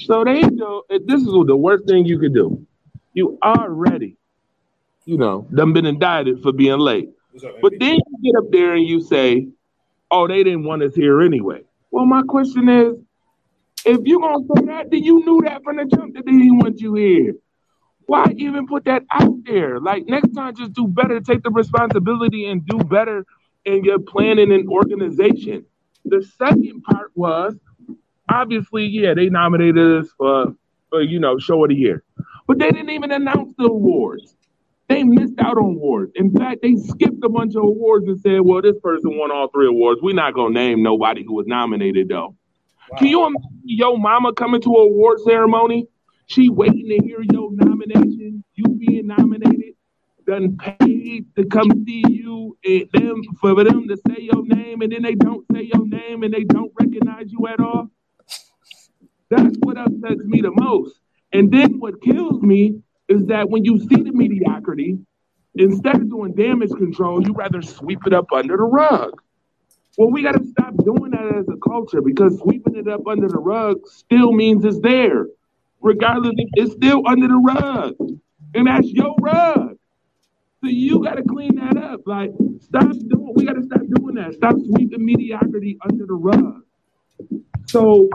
[0.00, 2.64] So they know this is the worst thing you could do.
[3.12, 4.16] You already,
[5.04, 7.10] you know, done been indicted for being late.
[7.62, 9.48] But then you get up there and you say,
[10.10, 12.94] "Oh, they didn't want us here anyway." Well, my question is,
[13.84, 16.58] if you're gonna say that, then you knew that from the jump that they didn't
[16.58, 17.34] want you here.
[18.06, 19.80] Why even put that out there?
[19.80, 21.20] Like next time, just do better.
[21.20, 23.26] Take the responsibility and do better
[23.64, 25.66] in your planning and organization.
[26.04, 27.54] The second part was
[28.30, 30.54] obviously, yeah, they nominated us for,
[30.90, 32.02] for you know, show of the year,
[32.46, 34.34] but they didn't even announce the awards.
[34.98, 36.10] They missed out on awards.
[36.16, 39.46] In fact, they skipped a bunch of awards and said, well, this person won all
[39.48, 40.00] three awards.
[40.02, 42.34] We're not going to name nobody who was nominated, though.
[42.90, 42.98] Wow.
[42.98, 45.86] Can you imagine your mama coming to an award ceremony?
[46.26, 49.74] She waiting to hear your nomination, you being nominated,
[50.26, 54.90] done paid to come see you and them for them to say your name, and
[54.90, 57.88] then they don't say your name and they don't recognize you at all.
[59.30, 60.98] That's what upsets me the most.
[61.32, 64.98] And then what kills me is that when you see the mediocrity,
[65.54, 69.20] instead of doing damage control, you rather sweep it up under the rug.
[69.96, 73.28] Well, we got to stop doing that as a culture because sweeping it up under
[73.28, 75.26] the rug still means it's there,
[75.80, 76.34] regardless.
[76.54, 77.94] It's still under the rug,
[78.54, 79.76] and that's your rug.
[80.62, 82.00] So you got to clean that up.
[82.06, 83.32] Like, stop doing.
[83.34, 84.34] We got to stop doing that.
[84.34, 86.62] Stop sweeping mediocrity under the rug.
[87.66, 88.08] So,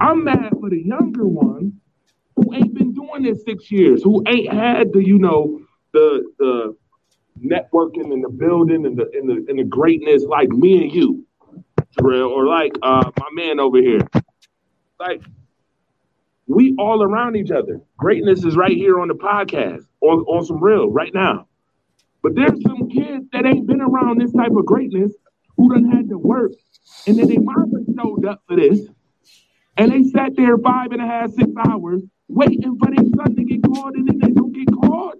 [0.00, 1.80] I'm mad for the younger one
[2.36, 5.60] who ain't been doing this six years, who ain't had the, you know,
[5.92, 6.76] the the
[7.40, 11.26] networking and the building and the and the and the greatness like me and you,
[11.98, 14.00] Drill, or like uh my man over here.
[14.98, 15.22] Like
[16.46, 17.80] we all around each other.
[17.96, 21.48] Greatness is right here on the podcast, on, on some real right now.
[22.22, 25.12] But there's some kids that ain't been around this type of greatness
[25.56, 26.52] who done had to work,
[27.06, 28.80] and then they mama showed up for this,
[29.76, 33.44] and they sat there five and a half, six hours waiting for their son to
[33.44, 35.14] get called and then they don't get called.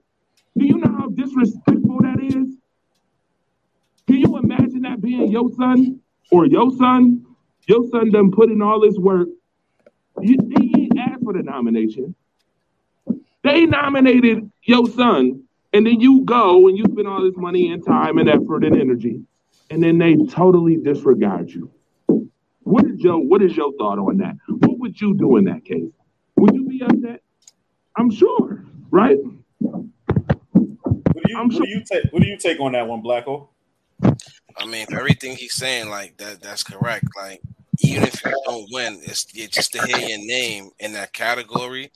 [0.57, 2.57] Do you know how disrespectful that is?
[4.07, 7.25] Can you imagine that being your son or your son?
[7.69, 9.29] Your son done put in all this work.
[10.21, 12.15] You, they ain't asked for the nomination.
[13.43, 17.85] They nominated your son, and then you go and you spend all this money and
[17.85, 19.23] time and effort and energy,
[19.71, 21.71] and then they totally disregard you.
[22.61, 24.37] What is your What is your thought on that?
[24.49, 25.91] What would you do in that case?
[26.43, 27.23] Would you be upset?
[27.97, 29.17] I'm sure, right?
[29.61, 29.85] What
[30.51, 33.47] do you I'm what do you take what do you take on that one, Blacko?
[34.57, 37.05] I mean, everything he's saying, like that, that's correct.
[37.17, 37.41] Like,
[37.79, 41.93] even if you don't win, it's, it's just to hear your name in that category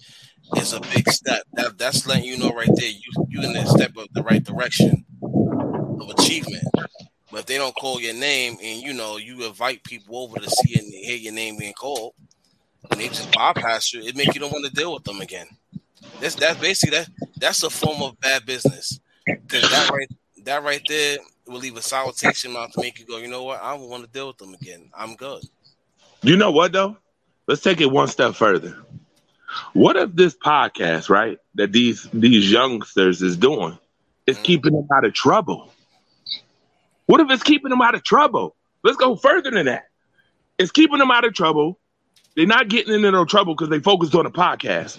[0.57, 1.43] is a big step.
[1.55, 4.45] That that's letting you know right there you you in the step of the right
[4.45, 6.69] direction of achievement.
[7.33, 10.49] But if they don't call your name and you know you invite people over to
[10.49, 12.13] see and hear your name being called,
[12.91, 15.47] and they just bypass you, it make you don't want to deal with them again.
[16.21, 19.01] That's that's basically that that's a form of bad business.
[19.49, 20.09] Cause that right
[20.45, 23.63] that right there will leave a in mouth to make you go, you know what,
[23.63, 24.91] I don't want to deal with them again.
[24.97, 25.43] I'm good.
[26.23, 26.97] You know what though?
[27.47, 28.77] Let's take it one step further.
[29.73, 33.79] What if this podcast, right, that these these youngsters is doing,
[34.27, 34.45] is mm-hmm.
[34.45, 35.73] keeping them out of trouble?
[37.07, 38.57] What if it's keeping them out of trouble?
[38.83, 39.89] Let's go further than that.
[40.59, 41.79] It's keeping them out of trouble.
[42.37, 44.99] They're not getting into no trouble because they focused on a podcast.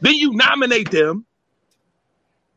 [0.00, 1.24] Then you nominate them,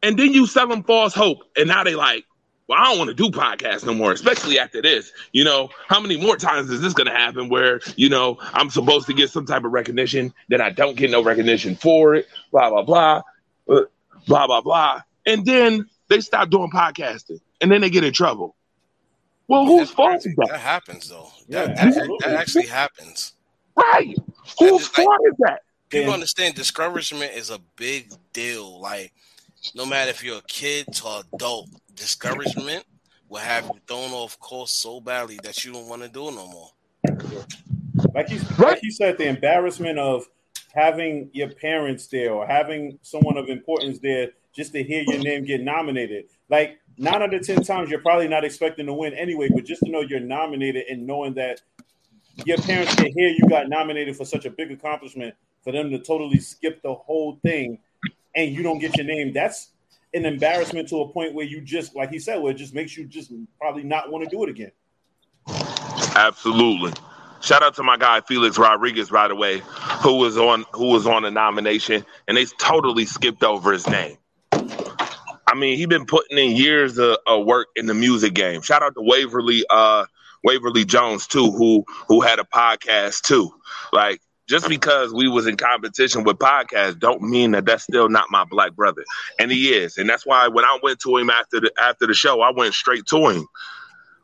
[0.04, 2.26] and then you sell them false hope, and now they like,
[2.68, 5.14] well, I don't want to do podcasts no more, especially after this.
[5.32, 8.70] You know, how many more times is this going to happen where, you know, I'm
[8.70, 12.28] supposed to get some type of recognition, then I don't get no recognition for it,
[12.52, 13.22] blah, blah, blah,
[13.70, 13.84] uh,
[14.28, 15.02] blah, blah, blah.
[15.26, 18.56] And then they stop doing podcasting and then they get in trouble.
[19.48, 20.48] Well, whose fault is that?
[20.50, 21.30] That happens though.
[21.48, 23.34] Yeah, That, that, that actually happens.
[23.78, 24.16] Right.
[24.60, 25.62] Whose just like- fault is that?
[25.90, 26.14] People Yeah.
[26.16, 28.80] understand discouragement is a big deal.
[28.82, 29.14] Like,
[29.76, 32.86] no matter if you're a kid to adult, discouragement
[33.30, 36.32] will have you thrown off course so badly that you don't want to do it
[36.32, 36.70] no more.
[38.14, 38.60] Like you, Right.
[38.60, 40.26] like you said, the embarrassment of
[40.74, 45.46] having your parents there or having someone of importance there just to hear your name
[45.46, 46.26] get nominated.
[46.50, 49.82] Like nine out of ten times, you're probably not expecting to win anyway, but just
[49.84, 51.62] to know you're nominated and knowing that
[52.46, 56.00] your parents can hear you got nominated for such a big accomplishment, for them to
[56.00, 57.80] totally skip the whole thing
[58.36, 59.72] and you don't get your name, that's
[60.14, 62.96] an embarrassment to a point where you just, like he said, where it just makes
[62.96, 64.72] you just probably not want to do it again.
[66.16, 66.94] Absolutely.
[67.42, 69.62] Shout out to my guy Felix Rodriguez right away,
[70.02, 74.18] who was on who was on the nomination, and they totally skipped over his name.
[74.52, 78.62] I mean, he's been putting in years of, of work in the music game.
[78.62, 80.06] Shout out to Waverly, uh,
[80.48, 83.52] Waverly Jones too, who who had a podcast too.
[83.92, 88.32] Like just because we was in competition with podcasts, don't mean that that's still not
[88.32, 89.04] my black brother,
[89.40, 89.98] and he is.
[89.98, 92.74] And that's why when I went to him after the after the show, I went
[92.74, 93.46] straight to him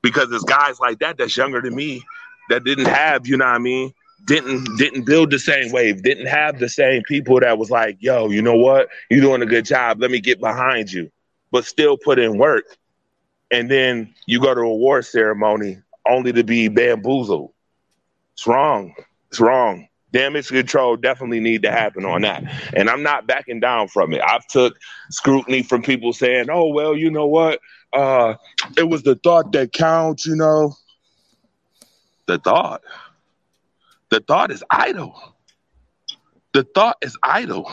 [0.02, 2.02] because there's guys like that that's younger than me
[2.50, 3.94] that didn't have, you know what I mean,
[4.26, 8.30] didn't didn't build the same wave, didn't have the same people that was like, yo,
[8.30, 11.12] you know what, you're doing a good job, let me get behind you,
[11.52, 12.64] but still put in work.
[13.52, 17.54] And then you go to a award ceremony only to be bamboozled.
[18.34, 18.94] It's wrong.
[19.30, 19.88] It's wrong.
[20.12, 22.44] Damage control definitely need to happen on that.
[22.76, 24.22] And I'm not backing down from it.
[24.22, 24.78] I've took
[25.10, 27.60] scrutiny from people saying, oh, well, you know what?
[27.92, 28.36] Uh,
[28.78, 30.76] it was the thought that counts, you know.
[32.28, 32.82] The thought.
[34.10, 35.20] The thought is idle.
[36.54, 37.72] The thought is idle.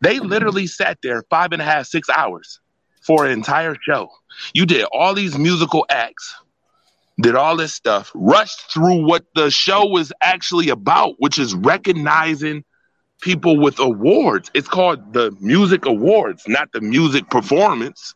[0.00, 2.60] They literally sat there five and a half, six hours
[3.00, 4.10] for an entire show.
[4.52, 6.34] You did all these musical acts,
[7.20, 12.64] did all this stuff, rushed through what the show was actually about, which is recognizing
[13.22, 14.50] people with awards.
[14.54, 18.14] It's called the Music Awards, not the music performance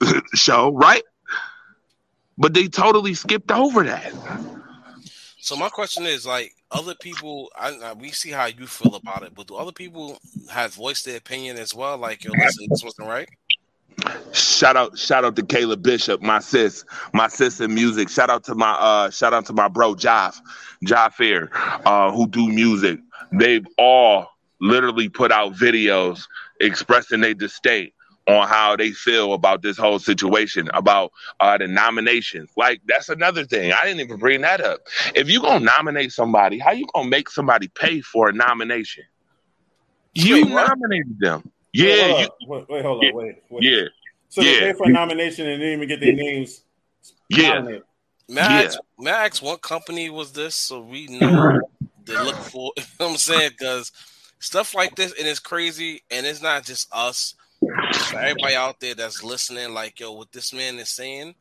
[0.34, 1.02] show, right?
[2.36, 4.12] But they totally skipped over that.
[5.38, 9.22] So my question is, like, other people, I, I, we see how you feel about
[9.22, 10.18] it, but do other people
[10.50, 11.96] have voiced their opinion as well?
[11.96, 13.28] Like, yo, listen, this wasn't right.
[14.32, 18.08] Shout out, shout out to Caleb Bishop, my sis, my sis in music.
[18.08, 20.40] Shout out to my uh shout out to my bro Joff,
[20.84, 21.50] Joff Fair,
[21.86, 23.00] uh, who do music.
[23.32, 24.28] They've all
[24.60, 26.22] literally put out videos
[26.60, 27.90] expressing their disdain
[28.26, 32.50] on how they feel about this whole situation, about uh, the nominations.
[32.56, 33.72] Like that's another thing.
[33.72, 34.80] I didn't even bring that up.
[35.14, 39.04] If you gonna nominate somebody, how you gonna make somebody pay for a nomination?
[40.14, 40.68] You what?
[40.68, 41.50] nominated them.
[41.74, 42.30] Wait, Yeah, hold you, on.
[42.48, 43.64] wait, wait, hold on, wait, wait.
[43.64, 43.82] yeah,
[44.28, 44.58] So they Yeah.
[44.58, 46.62] pay for a nomination and didn't even get their names.
[47.28, 47.48] yeah.
[47.54, 47.82] nominated.
[48.28, 48.66] May I, Yeah.
[48.66, 51.60] ask, may I ask what company was this so we know
[52.06, 52.72] to look for?
[52.76, 53.50] You know what I'm saying?
[53.50, 53.92] Because
[54.40, 57.34] stuff like this, and it's crazy, and it's not just us.
[58.14, 61.34] Everybody out there that's listening, like, yo, what this man is saying,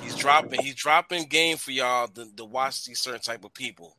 [0.00, 3.96] he's dropping, he's dropping game for y'all to, to watch these certain type of people.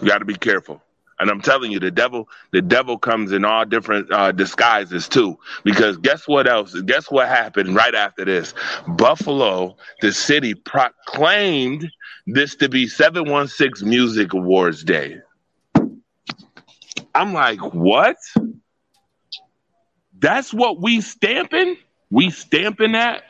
[0.00, 0.82] You got to be careful.
[1.18, 5.38] And I'm telling you, the devil, the devil comes in all different uh, disguises too.
[5.64, 6.78] Because guess what else?
[6.82, 8.52] Guess what happened right after this?
[8.86, 11.90] Buffalo, the city, proclaimed
[12.26, 15.18] this to be 716 Music Awards Day.
[17.14, 18.16] I'm like, what?
[20.18, 21.76] That's what we stamping?
[22.10, 23.22] We stamping that?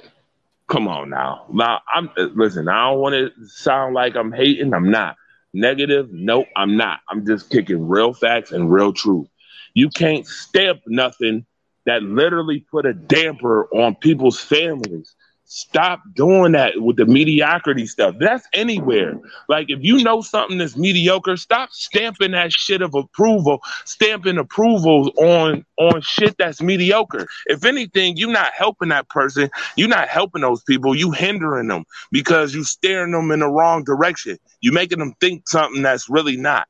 [0.68, 1.46] Come on now.
[1.52, 4.74] Now I'm listen, I don't want to sound like I'm hating.
[4.74, 5.16] I'm not.
[5.56, 7.00] Negative, nope, I'm not.
[7.08, 9.26] I'm just kicking real facts and real truth.
[9.72, 11.46] You can't stamp nothing
[11.86, 15.14] that literally put a damper on people's families.
[15.48, 18.16] Stop doing that with the mediocrity stuff.
[18.18, 19.14] That's anywhere.
[19.48, 25.08] Like if you know something that's mediocre, stop stamping that shit of approval, stamping approvals
[25.16, 27.28] on on shit that's mediocre.
[27.46, 29.48] If anything, you're not helping that person.
[29.76, 30.96] You're not helping those people.
[30.96, 34.38] You hindering them because you steering them in the wrong direction.
[34.62, 36.66] You making them think something that's really not.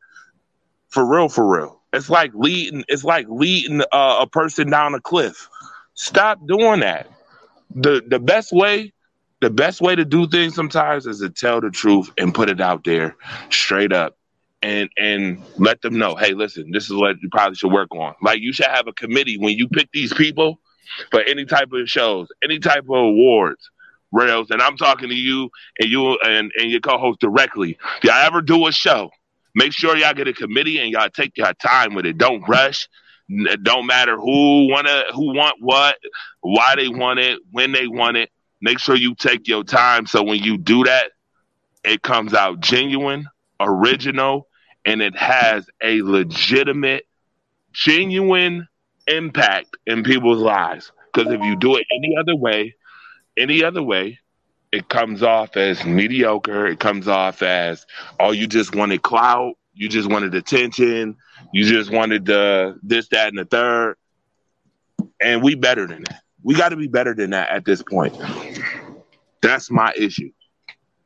[0.89, 1.81] For real, for real.
[1.95, 2.85] It's like leading.
[2.89, 5.49] It's like leading uh, a person down a cliff.
[5.95, 7.09] Stop doing that
[7.77, 8.93] the the best way
[9.43, 12.61] the best way to do things sometimes is to tell the truth and put it
[12.61, 13.17] out there
[13.51, 14.17] straight up
[14.62, 18.15] and and let them know hey listen this is what you probably should work on.
[18.23, 20.59] Like you should have a committee when you pick these people
[21.11, 23.71] for any type of shows any type of awards
[24.12, 27.77] Rels and i'm talking to you and you and, and your co-host directly.
[27.99, 29.11] If y'all ever do a show
[29.55, 32.17] make sure y'all get a committee and y'all take your time with it.
[32.17, 32.89] Don't rush
[33.29, 35.97] it don't matter who wanna who want what,
[36.41, 38.31] why they want it, when they want it.
[38.61, 41.12] Make sure you take your time so when you do that,
[41.85, 43.27] it comes out genuine,
[43.61, 44.49] original,
[44.85, 47.07] and it has a legitimate,
[47.73, 48.67] genuine
[49.07, 50.91] impact in people's lives.
[51.12, 52.75] Because if you do it any other way,
[53.37, 54.19] any other way,
[54.73, 56.67] it comes off as mediocre.
[56.67, 57.87] It comes off as,
[58.21, 61.17] oh, you just wanted clout, you just wanted attention,
[61.53, 63.97] you just wanted the this, that, and the third.
[65.23, 66.23] And we better than that.
[66.43, 68.17] We got to be better than that at this point.
[69.43, 70.31] That's my issue.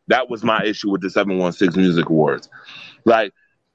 [0.09, 2.49] That was my issue with the 716 Music Awards.
[3.05, 3.33] Like,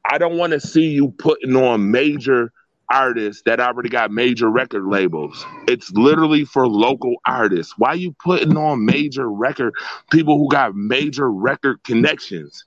[0.09, 2.51] I don't want to see you putting on major
[2.91, 5.45] artists that already got major record labels.
[5.67, 7.73] It's literally for local artists.
[7.77, 9.73] Why you putting on major record
[10.11, 12.65] people who got major record connections?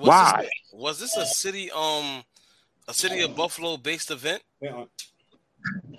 [0.00, 0.40] Was Why?
[0.40, 2.24] This, was this a city um
[2.88, 4.42] a city of Buffalo based event?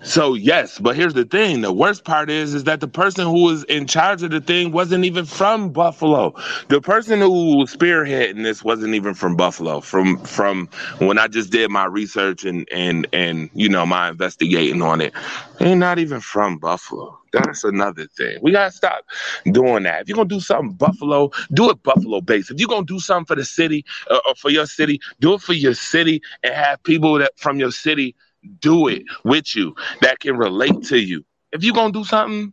[0.02, 3.44] So yes, but here's the thing: the worst part is, is that the person who
[3.44, 6.34] was in charge of the thing wasn't even from Buffalo.
[6.68, 9.80] The person who was spearheading this wasn't even from Buffalo.
[9.80, 14.82] From from when I just did my research and and and you know my investigating
[14.82, 15.14] on it,
[15.58, 17.18] they're not even from Buffalo.
[17.32, 18.38] That's another thing.
[18.42, 19.04] We gotta stop
[19.52, 20.02] doing that.
[20.02, 22.50] If you're gonna do something Buffalo, do it Buffalo based.
[22.50, 25.40] If you're gonna do something for the city uh, or for your city, do it
[25.40, 28.16] for your city and have people that from your city
[28.60, 31.24] do it with you that can relate to you.
[31.52, 32.52] If you're gonna do something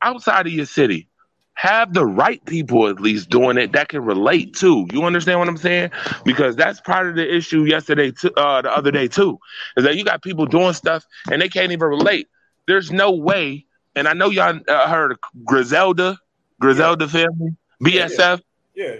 [0.00, 1.08] outside of your city,
[1.54, 4.86] have the right people at least doing it that can relate to.
[4.92, 5.90] You understand what I'm saying?
[6.24, 9.38] Because that's part of the issue yesterday, to, uh, the other day too,
[9.76, 12.28] is that you got people doing stuff and they can't even relate.
[12.66, 16.18] There's no way, and I know y'all uh, heard of Griselda,
[16.60, 18.40] Griselda family, BSF.
[18.74, 18.96] Yeah.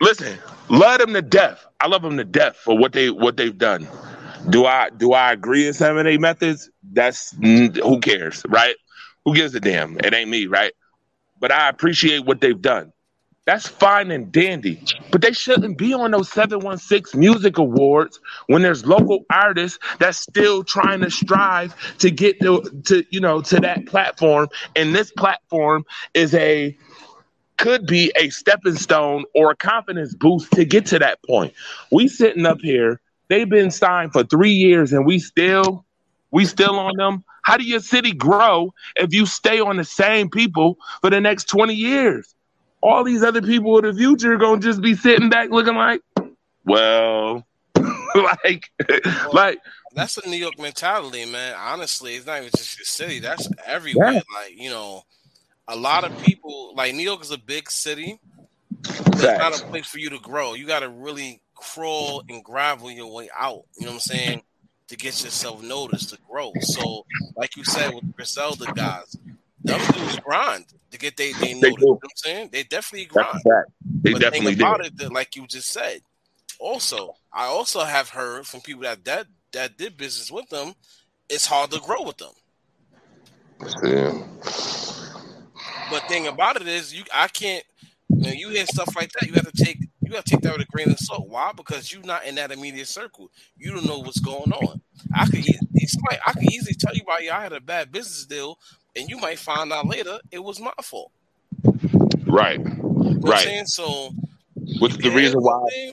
[0.00, 0.38] Listen,
[0.70, 1.66] love them to death.
[1.78, 3.86] I love them to death for what they what they've done.
[4.48, 6.70] Do I do I agree in some of their methods?
[6.92, 8.74] That's who cares, right?
[9.24, 9.98] Who gives a damn?
[9.98, 10.72] It ain't me, right?
[11.38, 12.92] But I appreciate what they've done.
[13.46, 14.82] That's fine and dandy.
[15.10, 20.62] But they shouldn't be on those 716 music awards when there's local artists that's still
[20.62, 24.48] trying to strive to get to, to you know to that platform.
[24.76, 26.76] And this platform is a
[27.56, 31.52] could be a stepping stone or a confidence boost to get to that point.
[31.90, 35.86] We sitting up here, they've been signed for three years and we still
[36.30, 37.24] we still on them.
[37.42, 41.44] How do your city grow if you stay on the same people for the next
[41.44, 42.34] 20 years?
[42.82, 46.02] All these other people in the future are gonna just be sitting back looking like,
[46.64, 47.46] well,
[48.14, 48.70] like,
[49.32, 49.58] like
[49.94, 51.54] That's a New York mentality, man.
[51.58, 53.20] Honestly, it's not even just your city.
[53.20, 54.12] That's everywhere.
[54.12, 54.20] Yeah.
[54.34, 55.04] Like, you know,
[55.66, 58.20] a lot of people like New York is a big city.
[58.84, 60.54] It's not a place for you to grow.
[60.54, 63.64] You gotta really crawl and gravel your way out.
[63.78, 64.42] You know what I'm saying?
[64.88, 66.52] To get yourself noticed to grow.
[66.60, 69.16] So, like you said with the Griselda guys,
[69.62, 71.62] them dudes grind to get they they noticed.
[71.62, 72.48] They You know what I'm saying?
[72.52, 73.40] They definitely grind.
[74.02, 74.64] They but definitely thing do.
[74.64, 76.00] about it, that, like you just said,
[76.58, 80.74] also, I also have heard from people that that that did business with them,
[81.28, 82.32] it's hard to grow with them.
[83.84, 84.22] Yeah.
[85.90, 87.64] But thing about it is, you I can't.
[88.08, 89.78] When you hear stuff like that, you have to take
[90.10, 91.28] you have to take that with a grain of salt.
[91.28, 91.52] Why?
[91.56, 93.30] Because you're not in that immediate circle.
[93.56, 94.80] You don't know what's going on.
[95.14, 95.44] I could
[96.26, 98.58] I could easily tell you about I had a bad business deal,
[98.96, 101.12] and you might find out later it was my fault.
[102.26, 102.58] Right.
[102.58, 102.90] You know
[103.22, 103.66] Right.
[103.66, 104.10] So
[104.80, 105.92] Which is the reason why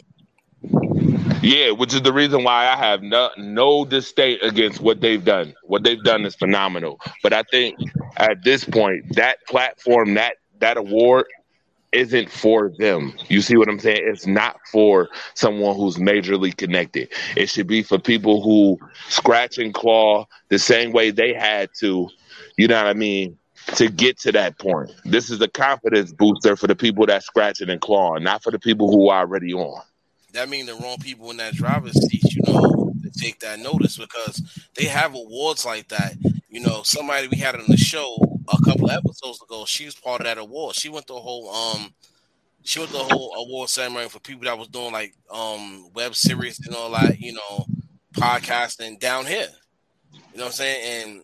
[1.41, 5.53] Yeah, which is the reason why I have no no disdain against what they've done.
[5.63, 6.99] What they've done is phenomenal.
[7.21, 7.77] But I think
[8.17, 11.25] at this point, that platform, that that award
[11.97, 13.13] isn't for them.
[13.27, 14.01] You see what I'm saying?
[14.03, 17.09] It's not for someone who's majorly connected.
[17.35, 18.77] It should be for people who
[19.09, 22.09] scratch and claw the same way they had to,
[22.57, 23.37] you know what I mean,
[23.75, 24.91] to get to that point.
[25.05, 28.59] This is a confidence booster for the people that scratching and clawing, not for the
[28.59, 29.81] people who are already on.
[30.33, 33.97] That means the wrong people in that driver's seat, you know, to take that notice
[33.97, 34.41] because
[34.75, 36.15] they have awards like that.
[36.49, 38.17] You know, somebody we had on the show
[38.49, 40.75] a couple episodes ago, she was part of that award.
[40.75, 41.93] She went the whole um
[42.63, 46.59] she went the whole award ceremony for people that was doing like um web series
[46.65, 47.65] and all that, you know,
[48.13, 49.47] podcasting down here.
[50.13, 51.03] You know what I'm saying?
[51.07, 51.23] And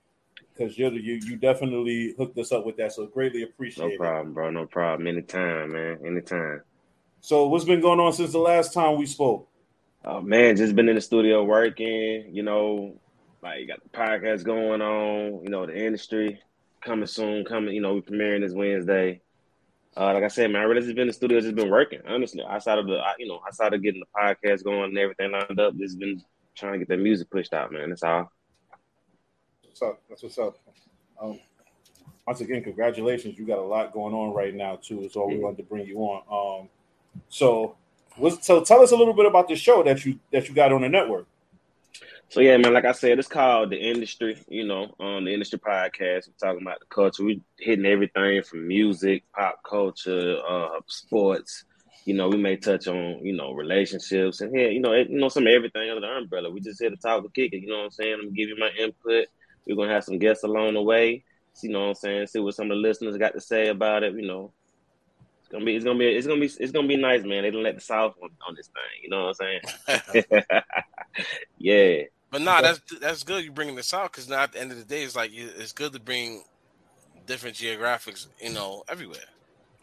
[0.53, 3.85] because you you you definitely hooked us up with that, so greatly appreciate.
[3.85, 3.91] It.
[3.91, 4.33] No problem, it.
[4.33, 4.49] bro.
[4.49, 5.07] No problem.
[5.07, 5.99] Anytime, man.
[6.05, 6.61] Anytime.
[7.19, 9.49] So, what's been going on since the last time we spoke?
[10.05, 12.29] Oh man, just been in the studio working.
[12.31, 12.99] You know,
[13.43, 15.43] like you got the podcast going on.
[15.43, 16.39] You know, the industry
[16.81, 17.45] coming soon.
[17.45, 17.75] Coming.
[17.75, 19.21] You know, we're premiering this Wednesday.
[19.95, 22.01] Uh, like I said, man, I really just been in the studio, just been working.
[22.07, 25.59] Honestly, outside of the, you know, outside of getting the podcast going and everything lined
[25.59, 26.21] up, just been
[26.55, 27.89] trying to get that music pushed out, man.
[27.89, 28.31] That's all.
[29.63, 30.01] What's up?
[30.07, 30.57] That's what's up.
[31.19, 31.39] Um,
[32.27, 33.39] once again, congratulations.
[33.39, 35.09] You got a lot going on right now too.
[35.15, 36.61] All we wanted to bring you on.
[36.61, 36.69] Um,
[37.29, 37.75] so,
[38.17, 40.71] was, so tell us a little bit about the show that you that you got
[40.71, 41.25] on the network.
[42.29, 44.37] So yeah, man, like I said, it's called the industry.
[44.49, 47.23] You know, on um, the industry podcast, we're talking about the culture.
[47.23, 51.63] We're hitting everything from music, pop culture, uh, sports.
[52.03, 55.17] You know, we may touch on you know relationships and here, you know, it, you
[55.17, 56.51] know some of everything under the umbrella.
[56.51, 57.61] We just here to talk to kick it.
[57.61, 58.13] You know what I'm saying?
[58.13, 59.27] I'm gonna give you my input.
[59.65, 61.23] We're gonna have some guests along the way.
[61.63, 62.27] You know what I'm saying?
[62.27, 64.13] See what some of the listeners got to say about it.
[64.13, 64.51] You know,
[65.39, 67.43] it's gonna be, it's gonna be, it's gonna be, it's gonna be nice, man.
[67.43, 69.01] They don't let the South on, on this thing.
[69.01, 70.43] You know what I'm saying?
[71.57, 72.03] yeah.
[72.29, 73.43] But nah, that's that's good.
[73.43, 75.71] You bringing this out because now at the end of the day, it's like it's
[75.71, 76.43] good to bring
[77.25, 79.19] different geographics, you know, everywhere.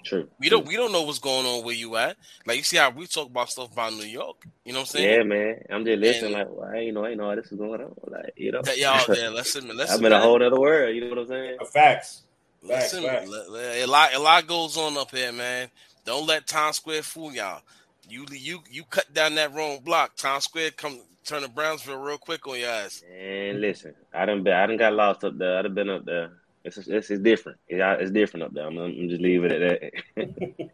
[0.05, 0.29] True.
[0.39, 2.17] We don't we don't know what's going on where you at.
[2.47, 4.37] Like you see how we talk about stuff about New York.
[4.65, 5.11] You know what I'm saying?
[5.11, 5.65] Yeah, man.
[5.71, 6.35] I'm just listening.
[6.35, 7.95] And, like, well, I ain't know, I ain't know how this is going on.
[8.07, 9.31] Like, you know, that, y'all, yeah.
[9.31, 9.99] Listen, listen.
[9.99, 10.95] I'm in a whole other world.
[10.95, 11.57] You know what I'm saying?
[11.59, 12.23] Uh, facts.
[12.63, 13.31] Listen, facts.
[13.31, 15.71] a lot, a lot goes on up here, man.
[16.05, 17.63] Don't let Times Square fool y'all.
[18.07, 20.17] You, you, you cut down that wrong block.
[20.17, 23.03] Times Square come turn to Brownsville real quick on your ass.
[23.19, 25.59] And listen, I been, I done got lost up there.
[25.59, 26.33] I done been up there.
[26.65, 27.59] It's it's, it's different.
[27.69, 28.67] it's different up there.
[28.67, 30.71] I'm, I'm just leaving it at that.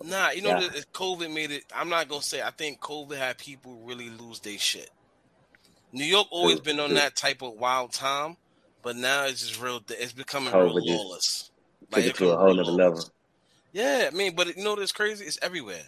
[0.04, 0.68] nah, you know, yeah.
[0.94, 1.64] COVID made it.
[1.74, 2.40] I'm not gonna say.
[2.40, 4.90] I think COVID had people really lose their shit.
[5.92, 8.36] New York always been on that type of wild time,
[8.82, 9.82] but now it's just real.
[9.90, 11.50] It's becoming COVID real lawless.
[11.92, 13.04] Like it to a whole other level.
[13.72, 15.24] Yeah, I mean, but you know what's crazy?
[15.26, 15.84] It's everywhere.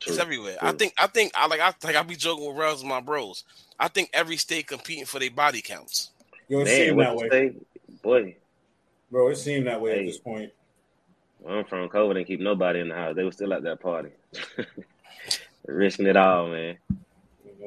[0.00, 0.56] True, it's everywhere.
[0.58, 0.68] True.
[0.68, 3.00] I think I think I like I like I be joking with Rels and my
[3.00, 3.44] bros.
[3.78, 6.10] I think every state competing for their body counts.
[6.48, 7.52] Yo, it seemed that way.
[8.02, 8.36] Boy.
[9.10, 10.00] Bro, it seemed that way hey.
[10.00, 10.52] at this point.
[11.38, 13.14] Where I'm from, COVID didn't keep nobody in the house.
[13.14, 14.10] They were still at that party,
[15.66, 16.78] risking it all, man.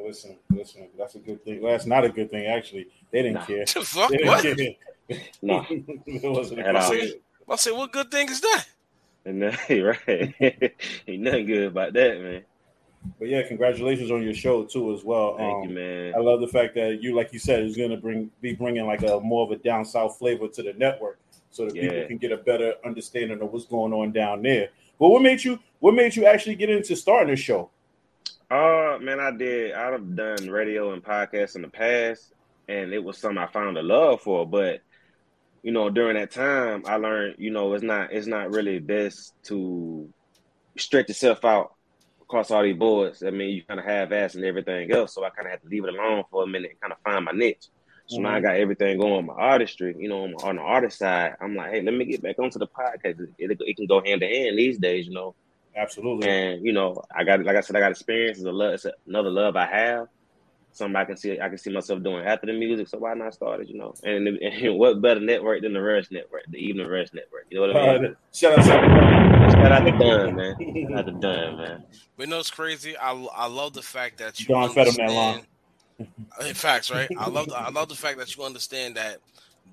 [0.06, 1.62] Listen, listen, that's a good thing.
[1.62, 2.88] Well, that's not a good thing, actually.
[3.12, 3.46] They didn't Nah.
[3.46, 3.66] care.
[3.68, 4.44] Fuck They didn't what?
[4.44, 5.20] care.
[5.42, 5.66] Nah.
[5.70, 7.20] it wasn't a good thing.
[7.50, 8.66] I said, what good thing is that?
[9.70, 10.34] And right,
[11.08, 12.44] ain't nothing good about that, man.
[13.20, 15.38] But yeah, congratulations on your show too, as well.
[15.38, 16.14] Thank Um, you, man.
[16.16, 18.86] I love the fact that you, like you said, is going to bring be bringing
[18.86, 21.20] like a more of a down south flavor to the network,
[21.52, 24.70] so that people can get a better understanding of what's going on down there.
[25.00, 25.60] But what made you?
[25.80, 27.70] What made you actually get into starting the show?
[28.50, 29.74] Uh man, I did.
[29.74, 32.34] I've done radio and podcasts in the past,
[32.70, 34.48] and it was something I found a love for.
[34.48, 34.82] But
[35.68, 39.34] you know, during that time, I learned, you know, it's not it's not really best
[39.48, 40.08] to
[40.78, 41.74] stretch yourself out
[42.22, 43.22] across all these boards.
[43.22, 45.14] I mean, you kind of have ass and everything else.
[45.14, 47.00] So I kind of had to leave it alone for a minute and kind of
[47.04, 47.66] find my niche.
[48.06, 48.46] So now I mm-hmm.
[48.46, 51.36] got everything going with my artistry, you know, on, the artist side.
[51.42, 53.20] I'm like, hey, let me get back onto the podcast.
[53.38, 55.36] It, it, it can go hand in hand these days, you know.
[55.76, 56.30] Absolutely.
[56.30, 58.38] And you know, I got like I said, I got experience.
[58.38, 58.76] It's a love.
[58.76, 60.08] It's another love I have.
[60.78, 61.40] Something I can see.
[61.40, 62.88] I can see myself doing after the music.
[62.88, 63.68] So why not start it?
[63.68, 63.96] You know.
[64.04, 67.48] And, and what better network than the Rush Network, the Evening Rush Network?
[67.50, 68.12] You know what I mean?
[68.12, 70.56] Uh, shout out to Shout out to Dunn, man.
[70.88, 71.84] Shout out to Dunn, man.
[72.16, 72.96] But you know it's crazy.
[72.96, 75.48] I I love the fact that you Don fed him that understand.
[76.48, 77.10] In facts, right?
[77.18, 79.18] I love I love the fact that you understand that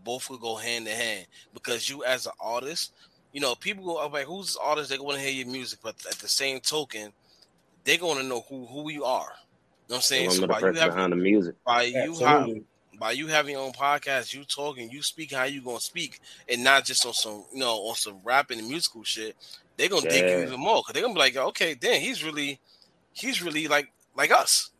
[0.05, 2.95] both will go hand in hand because you as an artist,
[3.33, 5.97] you know, people go like, "Who's this artist?" They want to hear your music, but
[6.09, 7.13] at the same token,
[7.85, 9.33] they're going to know who who you are.
[9.87, 10.31] You know what I'm saying?
[10.31, 11.55] So by you having behind the music.
[11.65, 12.49] by you have,
[12.99, 16.65] by you having your own podcast, you talking, you speak how you gonna speak, and
[16.65, 19.37] not just on some you know on some rapping and musical shit.
[19.77, 20.47] They're gonna dig you Yeah.
[20.47, 22.61] even more because they're gonna be like, okay, damn, he's really,
[23.13, 24.71] he's really like like us.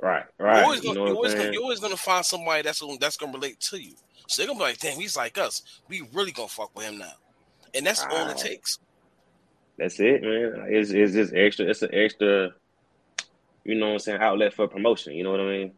[0.00, 0.64] Right, You're right.
[0.64, 3.18] always, You gonna, know you're, always gonna, you're always gonna find somebody that's gonna, that's
[3.18, 3.92] gonna relate to you.
[4.28, 5.62] So they're gonna be like, damn, he's like us.
[5.88, 7.12] We really gonna fuck with him now,
[7.74, 8.78] and that's all it takes.
[9.76, 10.66] That's it, man.
[10.68, 11.66] It's it's just extra.
[11.66, 12.54] It's an extra.
[13.70, 14.20] You know what I'm saying?
[14.20, 15.14] Outlet for promotion.
[15.14, 15.72] You know what I mean?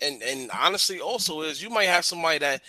[0.00, 2.62] And and honestly, also is you might have somebody that,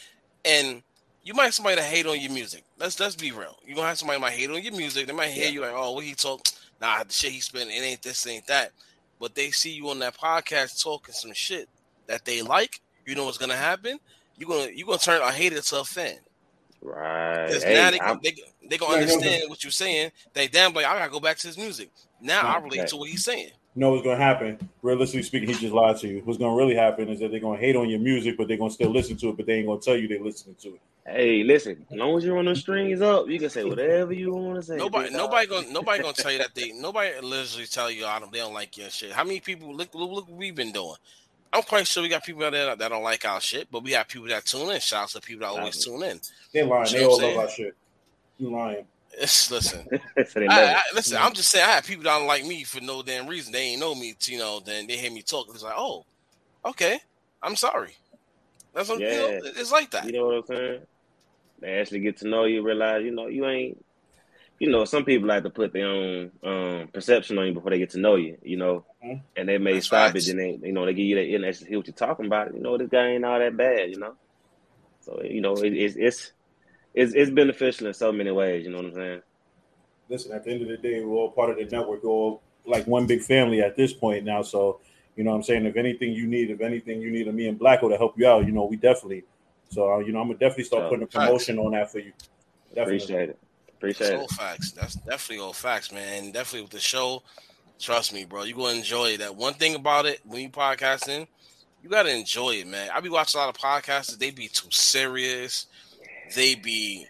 [0.45, 0.82] and
[1.24, 2.63] you might have somebody that hate on your music.
[2.78, 3.57] Let's let's be real.
[3.65, 5.07] You're gonna have somebody that might hate on your music.
[5.07, 5.51] They might hear Yeah.
[5.51, 6.41] you like, oh, what he talk?
[6.82, 8.72] Nah, the shit he spent, it ain't this, ain't that.
[9.20, 11.68] But they see you on that podcast talking some shit
[12.07, 12.82] that they like.
[13.05, 13.99] You know what's gonna happen?
[14.38, 16.18] You're gonna you're gonna turn a hater to a fan.
[16.82, 17.47] Right.
[17.47, 18.36] Because Hey, now they, I'm- they
[18.70, 20.11] they gonna Yeah, I know understand what you're saying.
[20.34, 21.89] They damn like I gotta go back to his music.
[22.22, 22.63] Now I Right.
[22.63, 23.51] relate to what he's saying.
[23.78, 24.57] You know what's going to happen?
[24.82, 26.21] Realistically speaking, he just lied to you.
[26.25, 28.47] What's going to really happen is that they're going to hate on your music, but
[28.47, 30.19] they're going to still listen to it, but they ain't going to tell you they're
[30.19, 30.82] listening to it.
[31.05, 31.86] Hey, listen.
[31.91, 34.63] As long as you run those strings up, you can say whatever you want to
[34.63, 34.78] say.
[34.78, 38.17] Nobody big nobody gonna nobody gonna tell you that they nobody literally tell you I
[38.17, 39.11] don't they don't like your shit.
[39.11, 40.95] How many people look look, look what we've been doing?
[41.53, 43.84] I'm quite sure we got people out there that, that don't like our shit, but
[43.84, 44.80] we have people that tune in.
[44.80, 46.19] Shout out to people that always tune in.
[46.51, 46.88] They're lying.
[46.88, 47.75] You They all what love our shit.
[48.39, 48.86] You lying.
[49.20, 49.88] It's listen.
[50.18, 53.01] I, I, listen, I'm just saying I have people that don't like me for no
[53.01, 53.51] damn reason.
[53.51, 54.59] They ain't know me, to, you know.
[54.59, 55.47] Then they hear me talk.
[55.49, 56.05] It's like, oh,
[56.63, 56.99] okay,
[57.41, 57.95] I'm sorry.
[58.74, 59.39] That's what, you know, Yeah.
[59.55, 60.05] it's like that.
[60.05, 60.82] You know what I'm saying?
[61.59, 63.84] They actually get to know you, realize, you know, you ain't,
[64.59, 67.80] you know, some people like to put their own um, perception on you before they
[67.80, 69.22] get to know you, you know, Mhm.
[69.36, 70.28] and they may That's stop facts.
[70.28, 72.26] it, and they, you know, they give you that and actually hear what you're talking
[72.28, 72.53] about.
[72.53, 74.13] You know, this guy ain't all that bad, you know.
[75.01, 76.32] So you know, it, it's it's
[76.98, 78.66] it's it's beneficial in so many ways.
[78.66, 79.22] You know what I'm saying?
[80.10, 82.04] Listen, at the end of the day, we're all part of the network.
[82.04, 84.41] We're all like one big family at this point now.
[84.41, 84.80] So,
[85.16, 85.66] you know what I'm saying?
[85.66, 88.28] If anything you need, if anything you need of me and Blacko to help you
[88.28, 89.24] out, you know, we definitely.
[89.70, 91.26] So, uh, you know, I'm going to definitely start So, putting a facts.
[91.26, 92.14] promotion on that for you.
[92.70, 92.95] Definitely.
[92.98, 93.39] Appreciate it.
[93.78, 94.72] Appreciate That's all facts.
[94.72, 96.24] That's definitely all facts, man.
[96.24, 97.22] And definitely with the show,
[97.80, 98.43] trust me, bro.
[98.43, 99.20] You gonna enjoy it.
[99.20, 101.28] That one thing about it when you podcasting,
[101.84, 102.89] you gotta enjoy it, man.
[102.93, 104.18] I be watching a lot of podcasts.
[104.18, 105.68] They be too serious.
[106.36, 107.05] They be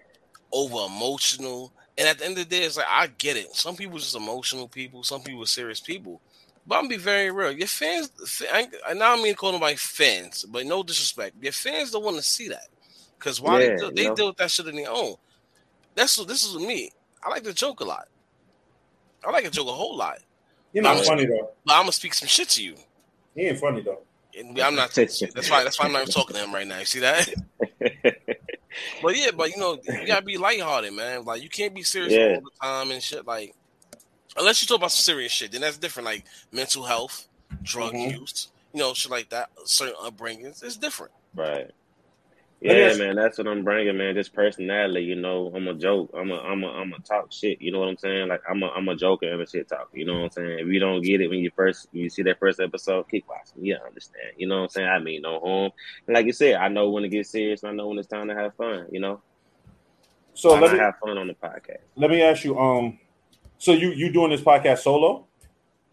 [0.51, 1.73] over emotional.
[1.97, 3.53] And at the end of the day, it's like I get it.
[3.55, 5.03] Some people just emotional people.
[5.03, 6.21] Some people serious people.
[6.65, 7.51] But I'm gonna be very real.
[7.53, 8.11] Your fans,
[8.51, 11.35] I, I now I mean call them like fans, but no disrespect.
[11.41, 12.67] Your fans don't want to see that
[13.17, 14.15] because why Yeah, they, deal, they know.
[14.15, 15.15] deal with that shit on their own.
[15.95, 16.91] That's what this is with me.
[17.23, 18.07] I like to joke a lot.
[19.25, 20.19] I like to joke a whole lot.
[20.73, 21.51] You're not I'm- funny, though.
[21.65, 22.75] But I'm gonna speak some shit to you.
[23.33, 24.01] He ain't funny, though.
[24.37, 24.91] And I'm not.
[24.95, 25.63] That's why.
[25.63, 26.79] That's why I'm not even talking to him right now.
[26.79, 27.33] You see that?
[29.01, 31.23] But yeah, but you know, you gotta be lighthearted, man.
[31.25, 32.35] Like you can't be serious Yeah.
[32.35, 33.25] all the time and shit.
[33.25, 33.53] Like
[34.37, 36.05] unless you talk about some serious shit, then that's different.
[36.05, 37.27] Like mental health,
[37.63, 38.19] drug Mhm.
[38.19, 39.49] use, you know, shit like that.
[39.65, 41.11] Certain upbringings, it's different.
[41.35, 41.71] Right.
[42.59, 44.15] Yeah, man, that's what I'm bringing, man.
[44.15, 45.51] Just personality, you know.
[45.55, 46.09] I'm a joke.
[46.17, 47.61] I'm a, I'm a, I'm a talk shit.
[47.61, 48.29] You know what I'm saying?
[48.29, 49.95] Like I'm a, I'm a joker and a shit talker.
[49.95, 50.59] You know what I'm saying?
[50.59, 53.75] If you don't get it when you first, you see that first episode, keep Yeah,
[53.75, 54.31] You understand?
[54.37, 54.87] You know what I'm saying?
[54.87, 55.71] I mean, no harm.
[56.07, 57.61] And like you said, I know when to get serious.
[57.61, 58.87] and I know when it's time to have fun.
[58.91, 59.21] You know?
[60.33, 61.81] So Why let me have fun on the podcast?
[61.95, 62.57] let me ask you.
[62.57, 62.97] Um,
[63.59, 65.26] so you you doing this podcast solo?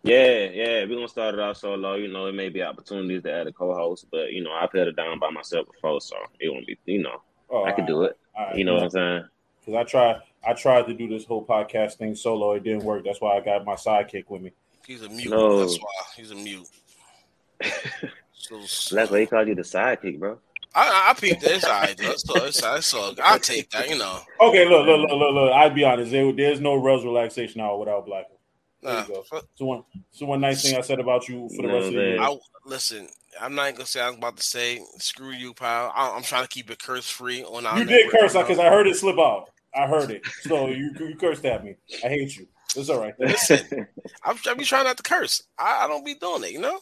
[0.04, 1.94] Yeah, yeah, we're gonna start it off solo.
[1.94, 4.88] You know, it may be opportunities to add a co-host, but you know, I've held
[4.88, 6.76] it down by myself before, so it won't be.
[6.84, 8.18] You know, Oh, I could do it.
[8.36, 8.56] all right.
[8.56, 9.24] You know what I'm saying?
[9.60, 12.52] Because I tried I tried to do this whole podcast thing solo.
[12.52, 13.02] It didn't work.
[13.04, 14.52] That's why I got my sidekick with me.
[14.86, 15.30] He's a mute.
[15.30, 15.60] No.
[15.60, 16.68] That's why he's a mute.
[18.36, 18.58] So,
[18.94, 20.38] That's why he called you the sidekick, bro.
[20.74, 21.52] I, I peeped that.
[21.52, 21.96] It's all right.
[21.96, 22.10] though.
[22.10, 23.88] It's it's it's I'll take that.
[23.88, 24.20] You know.
[24.38, 25.52] Okay, look, look, look, look, look.
[25.52, 26.10] I'd be honest.
[26.10, 28.26] There, there's no Rels relaxation hour without Black.
[28.84, 29.40] There Nah, you uh, go.
[29.54, 31.94] So one, so one nice thing I said about you for the No, rest of
[31.94, 32.20] the year.
[32.20, 33.08] I listen.
[33.40, 35.90] I'm not gonna say I was about to say screw you, pal.
[35.94, 37.78] I, I'm trying to keep it curse free on our.
[37.78, 39.48] You did curse because I heard it slip out.
[39.74, 40.22] I heard it.
[40.42, 41.76] So you you cursed at me.
[42.04, 42.46] I hate you.
[42.76, 43.14] It's all right.
[43.18, 43.88] Listen,
[44.24, 45.42] I'm, I be trying not to curse.
[45.58, 46.52] I, I don't be doing it.
[46.52, 46.78] You know.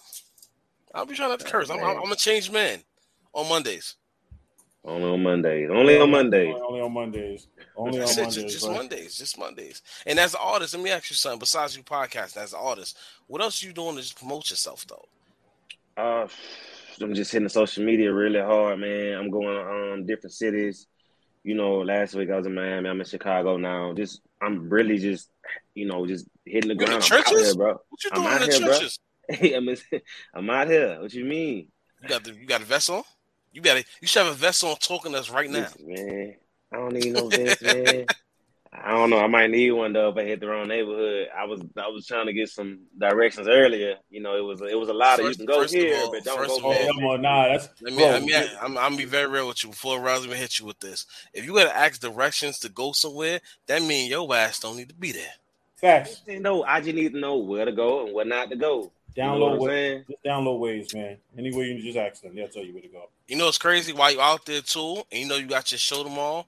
[0.94, 1.70] I'll be trying not to curse.
[1.70, 2.80] I'm, I'm, I'm a changed man
[3.32, 3.94] on Mondays.
[4.85, 5.70] Only on Mondays.
[5.70, 6.55] Only on Mondays.
[6.61, 7.47] Only on Mondays.
[7.76, 8.35] Only on Mondays.
[8.35, 8.68] just, just?
[8.68, 9.83] Mondays, just Mondays.
[10.07, 11.39] And as an artist, let me ask you something.
[11.39, 14.85] Besides you podcast, as an artist, what else are you doing to just promote yourself
[14.87, 15.07] though?
[15.97, 16.26] Uh,
[17.01, 19.14] I'm just hitting social media really hard, man.
[19.18, 20.87] I'm going um different cities.
[21.45, 22.89] You know, last week I was in Miami.
[22.89, 23.93] I'm in Chicago now.
[23.93, 25.30] Just I'm really just
[25.74, 27.09] you know just hitting the You in the ground.
[27.11, 27.80] I'm out here, bro.
[27.89, 28.78] What you doing I'm out in the here, bro.
[28.78, 28.99] churches?
[29.93, 30.01] I'm,
[30.35, 31.01] I'm out here.
[31.01, 31.68] What you mean?
[32.03, 33.05] You got the you got a vest on?
[33.53, 35.68] You got a you should have a vest on talking to us right now.
[35.84, 36.34] Man.
[36.72, 38.07] I don't need no vest, man.
[38.74, 39.18] I don't know.
[39.18, 41.28] I might need one though if I hit the wrong neighborhood.
[41.36, 43.96] I was I was trying to get some directions earlier.
[44.09, 45.96] You know, it was it was a lot of you can go first of here,
[45.98, 46.86] all- but don't first go all- there.
[46.86, 48.07] come on, nah, that's Let me, bro.
[48.12, 50.64] let me I'm, I'm gonna be very real with you before Rouse even hit you
[50.64, 51.05] with this.
[51.34, 54.94] If you gotta ask directions to go somewhere, that means your ass don't need to
[54.94, 55.34] be there.
[55.76, 56.22] facts.
[56.26, 58.90] No, I just need to know where to go and where not to go.
[59.21, 60.05] You know what Download I'm wa- saying?
[60.09, 61.19] just download Waze, man.
[61.37, 63.09] Anywhere you can just ask them, they'll tell you where to go.
[63.29, 65.79] You know it's crazy while you out there too, and you know you got your
[65.79, 66.47] show tomorrow.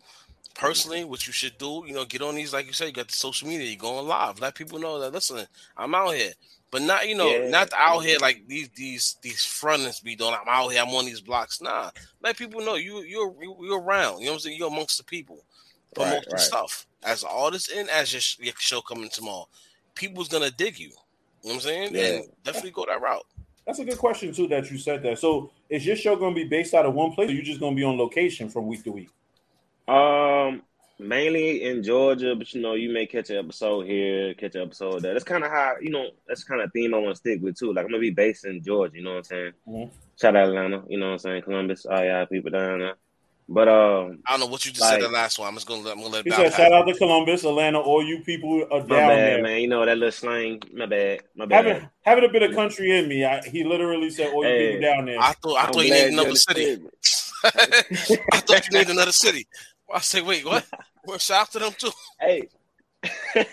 [0.54, 3.08] Personally, what you should do, you know, get on these like you said, you got
[3.08, 5.46] the social media, you're going live, let people know that listen,
[5.76, 6.32] I'm out here.
[6.70, 7.50] But not, you know, Yeah.
[7.50, 10.34] not out here like these these these fronters be doing.
[10.34, 11.60] I'm out here, I'm on these blocks.
[11.60, 11.90] Nah,
[12.22, 14.20] let people know you you're you're around.
[14.20, 14.58] You know what I'm saying?
[14.58, 15.44] You're amongst the people.
[15.94, 16.40] Promote Right, the right.
[16.40, 19.48] stuff as an artist and as your, your show coming tomorrow.
[19.94, 20.90] People's gonna dig you.
[21.44, 21.94] You know what I'm saying?
[21.94, 22.04] Yeah.
[22.04, 23.26] And definitely go that route.
[23.66, 25.18] That's a good question too that you said that.
[25.18, 27.60] So is your show going to be based out of one place, or you just
[27.60, 29.10] going to be on location from week to week?
[29.86, 30.62] Um,
[30.98, 35.02] mainly in Georgia, but you know, you may catch an episode here, catch an episode
[35.02, 35.12] there.
[35.12, 36.08] That's kind of how you know.
[36.26, 37.72] That's kind of theme I want to stick with too.
[37.74, 38.96] Like I'm gonna be based in Georgia.
[38.96, 39.52] You know what I'm saying?
[39.68, 39.90] Mhm.
[40.20, 40.82] Shout out Atlanta.
[40.88, 41.42] You know what I'm saying?
[41.42, 41.84] Columbus.
[41.86, 42.94] All y'all people down there.
[43.46, 45.48] But um, I don't know what you just said the last one.
[45.48, 47.78] I'm just gonna let, I'm gonna let He it said, "Shout out to Columbus, Atlanta,
[47.78, 49.60] all you people are my down bad, there." man.
[49.60, 50.62] You know that little slang.
[50.72, 51.20] My bad.
[51.36, 51.66] My bad.
[51.66, 54.72] Having having a bit of country in me, I, he literally said, "All you Hey,
[54.76, 56.82] people down there." I thought I I'm thought you needed another city.
[57.44, 59.46] I thought you needed another city.
[59.92, 60.64] I say, wait, what?
[61.04, 61.90] Well, shout out to them too.
[62.18, 62.48] Hey,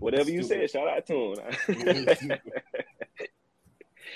[0.00, 1.36] whatever you said, shout out to him.
[1.68, 2.18] But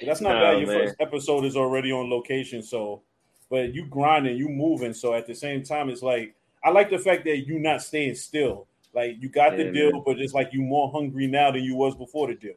[0.04, 0.58] that's not Nah, bad.
[0.58, 0.86] Your man.
[0.88, 3.02] first episode is already on location, so
[3.50, 4.94] but you grinding, you moving.
[4.94, 6.34] So at the same time, it's like
[6.64, 8.68] I like the fact that you not staying still.
[8.94, 10.02] Like you got the deal, man.
[10.06, 12.54] but it's like you more hungry now than you was before the deal.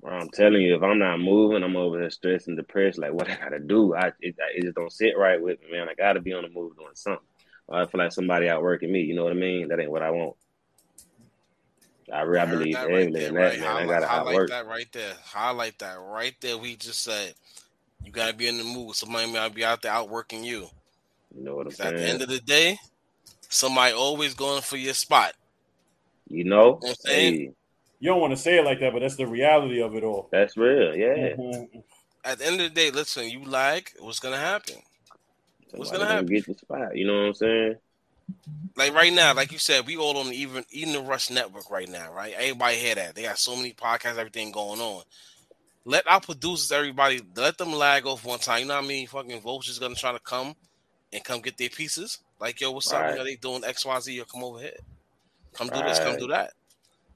[0.00, 2.98] Bro, I'm telling you, if I'm not moving, I'm over here stressed and depressed.
[2.98, 3.94] Like, what I gotta do?
[3.94, 5.88] I it, it just don't sit right with me, man.
[5.88, 7.26] I gotta be on the move doing something.
[7.66, 9.00] Or I feel like somebody outworking me.
[9.00, 9.68] You know what I mean?
[9.68, 10.36] That ain't what I want.
[12.12, 13.58] I, re- I believe that heavily there, in that, right?
[13.60, 13.66] man.
[13.66, 14.50] I Highlight, gotta highlight outwork.
[14.50, 15.12] that right there.
[15.24, 16.58] Highlight that right there.
[16.58, 17.34] We just said
[18.04, 18.94] you gotta be in the mood.
[18.94, 20.68] Somebody might be out there outworking you.
[21.36, 21.94] You know what I'm saying?
[21.94, 22.78] At the end of the day,
[23.48, 25.34] somebody always going for your spot.
[26.28, 26.58] you know?
[26.58, 27.34] You know what I'm saying?
[27.34, 27.50] Hey,
[28.00, 30.28] You don't want to say it like that, but that's the reality of it all.
[30.30, 30.94] that's real.
[30.96, 31.34] Yeah.
[31.36, 31.82] Mhm.
[32.24, 34.76] At the end of the day, listen, you like what's gonna happen?
[35.72, 36.26] What's Somebody gonna gonna happen?
[36.26, 36.96] get the spot.
[36.96, 37.76] You know what I'm saying?
[38.76, 41.70] Like right now, like you said, we all on the even even the Rush Network
[41.70, 42.32] right now, right?
[42.34, 43.14] Everybody hear that.
[43.14, 45.02] They got so many podcasts, everything going on.
[45.84, 48.60] Let our producers, everybody, let them lag off one time.
[48.60, 49.06] You know what I mean?
[49.06, 50.54] Fucking vultures gonna try to come
[51.12, 52.20] and come get their pieces.
[52.40, 53.02] Like, yo, what's up?
[53.02, 53.10] Right.
[53.12, 54.76] You know, they doing XYZ, or come over here.
[55.54, 56.52] Come do this, come do that.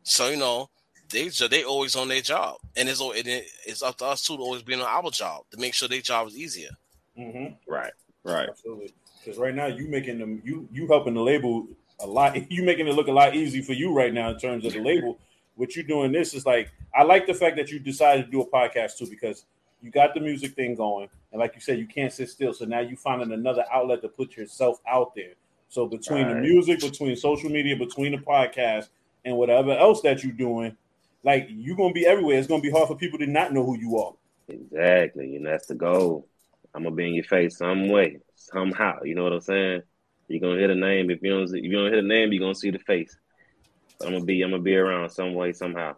[0.03, 0.69] So, you know,
[1.11, 2.57] they so they always on their job.
[2.77, 5.11] And it's al- and it- it's up to us too to always be on our
[5.11, 6.71] job to make sure their job is easier.
[7.19, 7.57] Mhm.
[7.67, 7.93] Right.
[8.23, 8.49] Right.
[8.51, 8.93] Absolutely.
[9.19, 11.67] Because right now you making them you you helping the label
[12.01, 12.37] a lot.
[12.51, 14.81] You making it look a lot easy for you right now in terms of the
[14.81, 15.19] label.
[15.59, 18.41] What you're doing this is like I like the fact that you decided to do
[18.43, 19.45] a podcast too because
[19.83, 22.55] you got the music thing going, and like you said, you can't sit still.
[22.55, 25.33] So now you're finding another outlet to put yourself out there.
[25.69, 28.89] So between the music, between social media, between the podcast,
[29.25, 30.77] and whatever else that you're doing,
[31.25, 32.39] like you're gonna be everywhere.
[32.39, 34.13] It's gonna be hard for people to not know who you are.
[34.49, 35.35] Exactly.
[35.35, 36.29] and that's the goal.
[36.73, 39.03] I'm gonna be in your face some way, somehow.
[39.03, 39.83] You know what I'm saying?
[40.29, 41.11] You're gonna hear the name.
[41.11, 43.17] If you don't, if you don't hear the name, you're gonna see the face.
[44.03, 45.97] I'm gonna be, I'm gonna be around some way, somehow.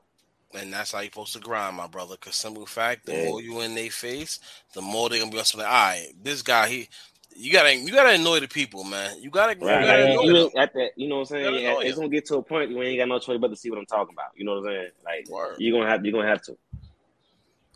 [0.55, 2.17] And that's how you're supposed to grind, my brother.
[2.17, 3.25] Cause simple fact, the Yeah.
[3.25, 4.41] more you in their face,
[4.75, 5.67] the more they're gonna be on something.
[5.67, 6.89] All right, this guy, he,
[7.37, 9.21] you gotta, you gotta annoy the people, man.
[9.21, 10.59] You gotta, you gotta annoy you know, them.
[10.59, 11.55] at that, you know what I'm saying?
[11.55, 11.95] It's you.
[11.95, 13.79] gonna get to a point where you ain't got no choice but to see what
[13.79, 14.31] I'm talking about.
[14.35, 14.91] You know what I'm saying?
[15.05, 15.57] Like Word.
[15.59, 16.57] you're gonna have, you're gonna have to.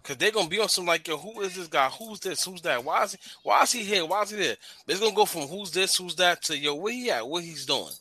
[0.03, 1.89] Cause they're gonna be on some like, yo, who is this guy?
[1.89, 2.45] Who's this?
[2.45, 2.85] Who's that?
[2.85, 3.19] Why is he?
[3.43, 4.05] Why is he here?
[4.05, 4.57] Why is he there?
[4.87, 7.27] It's gonna go from who's this, who's that to yo, where he at?
[7.27, 7.93] What he's doing?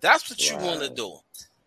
[0.00, 1.18] That's what you want to do.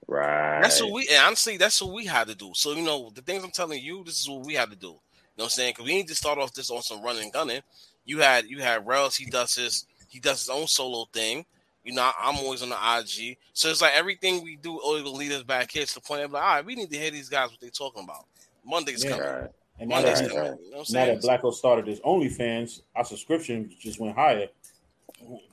[0.08, 0.62] Right.
[0.62, 2.52] That's what we and honestly, that's what we had to do.
[2.56, 4.88] So you know, the things I'm telling you, this is what we had to do.
[4.88, 5.00] You know
[5.36, 5.72] what I'm saying?
[5.72, 7.62] Because we need to start off this on some running gunning.
[8.06, 11.46] You had you had Rels, he does his he does his own solo thing.
[11.84, 13.38] You know, I'm always on the IG.
[13.54, 16.24] So it's like everything we do always will lead us back here to the point
[16.24, 18.26] of like, all right, we need to hear these guys what they talking about.
[18.66, 19.10] Monday's Yeah.
[19.12, 19.26] coming.
[19.26, 19.50] Right.
[19.80, 20.52] And now Monday's that, Right, coming.
[20.52, 20.60] right.
[20.64, 21.42] You know what now I'm that?
[21.42, 24.48] Blacko started his OnlyFans, our subscription just went higher.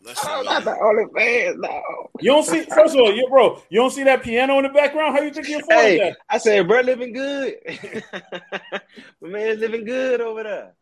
[0.03, 0.45] Listen, Oh, man.
[0.45, 1.83] not the only fans, no.
[2.21, 4.69] You don't see, first of all, you bro, you don't see that piano in the
[4.71, 5.17] background.
[5.17, 6.17] How you think you afford Hey, that?
[6.29, 7.55] I said, bro, living good.
[9.21, 10.75] My man's living good over there.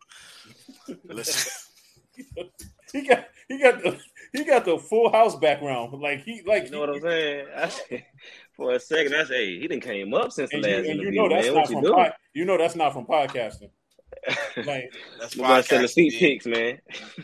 [1.05, 1.53] Listen.
[2.91, 4.01] He got, he got the,
[4.33, 5.93] he got the full house background.
[6.01, 7.47] Like he, like You know what I'm saying?
[7.57, 8.05] I said,
[8.57, 10.87] for a second, I said, hey, he didn't came up since the And you, last
[10.89, 11.55] and you know that's man.
[11.55, 11.95] not What from, doing?
[11.95, 13.69] pod, you know that's not from podcasting.
[14.65, 16.51] Like, That's We gotta sell the podcasting, sneak G.
[16.51, 16.79] man.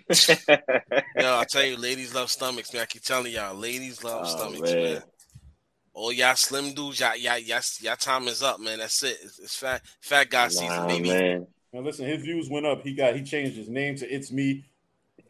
[1.19, 2.83] Yo, I tell you, ladies love stomachs, man.
[2.83, 4.83] I keep telling y'all, ladies love Oh, stomachs, man.
[4.95, 5.03] man.
[5.95, 8.79] Oh, y'all slim dudes, y'all, y'all, y'all, y'all time is up, man.
[8.79, 9.17] That's it.
[9.23, 11.09] It's, it's fat, fat guy season, Nah, baby.
[11.09, 11.47] man.
[11.73, 12.83] now listen, his views went up.
[12.83, 14.65] He got, he changed his name to It's Me.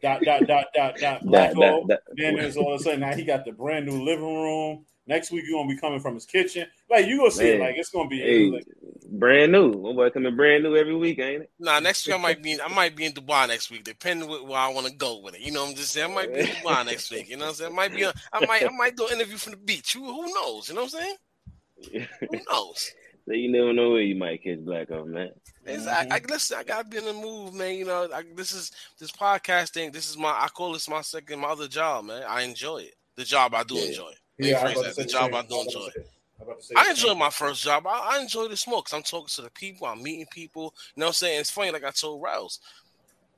[0.01, 1.87] Dot dot dot dot dot That, Blacko.
[1.87, 4.25] that, Then that, there's all of a sudden now he got the brand new living
[4.25, 4.85] room.
[5.07, 6.67] Next week you're gonna be coming from his kitchen.
[6.89, 7.59] Like you gonna see it.
[7.59, 8.65] Like it's gonna be hey, like,
[9.11, 9.71] brand new.
[9.73, 11.51] My boy coming brand new every week, ain't it?
[11.59, 14.41] Nah, next week I might be, I might be in Dubai next week, depending with
[14.41, 15.41] where I want to go with it.
[15.41, 17.29] You know, what I'm just saying, I might be in Dubai next week.
[17.29, 19.13] You know, what I'm saying, I might be, on, I might, I might do an
[19.13, 19.93] interview from the beach.
[19.93, 20.69] Who, who knows?
[20.69, 21.15] You know what I'm saying?
[22.31, 22.91] Who knows?
[23.27, 25.29] so you never know where you might catch Blacko, man.
[25.65, 26.57] It's, I, I listen.
[26.59, 27.75] I gotta be in the move, man.
[27.75, 29.91] You know, I, this is this podcast thing.
[29.91, 30.29] This is my.
[30.29, 32.23] I call this my second, my other job, man.
[32.27, 32.93] I enjoy it.
[33.17, 33.85] The job I do Yeah.
[33.87, 34.09] enjoy.
[34.09, 34.95] yeah, I Rephrase was about that.
[34.95, 35.33] to The job.
[35.33, 35.79] I do was enjoy.
[35.79, 35.93] I was
[36.41, 37.87] about to say I the enjoy my first job.
[37.87, 39.87] I, I enjoy the smoke because I'm talking to the people.
[39.87, 40.73] I'm meeting people.
[40.95, 41.39] You know what I'm saying?
[41.41, 42.59] It's funny, like I told Rouse.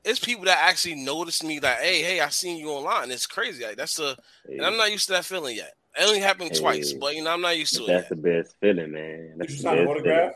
[0.04, 3.12] It's people that actually notice me, like, hey, hey, I seen you online.
[3.12, 3.66] It's crazy.
[3.66, 4.16] Like, that's a,
[4.48, 5.74] and I'm not used to that feeling yet.
[6.00, 7.88] It only happened twice, but you know, I'm not used to it.
[7.88, 9.30] That's the best feeling, man.
[9.32, 10.34] Did That's you the sign an best autograph?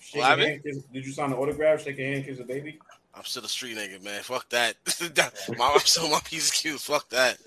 [0.00, 0.48] Shake What your happened?
[0.48, 1.82] hand, kiss, did you sign an autograph?
[1.82, 2.78] Shake your hand, kiss a baby.
[3.14, 4.22] I'm still a street nigga, man.
[4.22, 4.74] Fuck that.
[5.58, 6.82] my, I'm still my piece of cues.
[6.82, 7.38] Fuck that.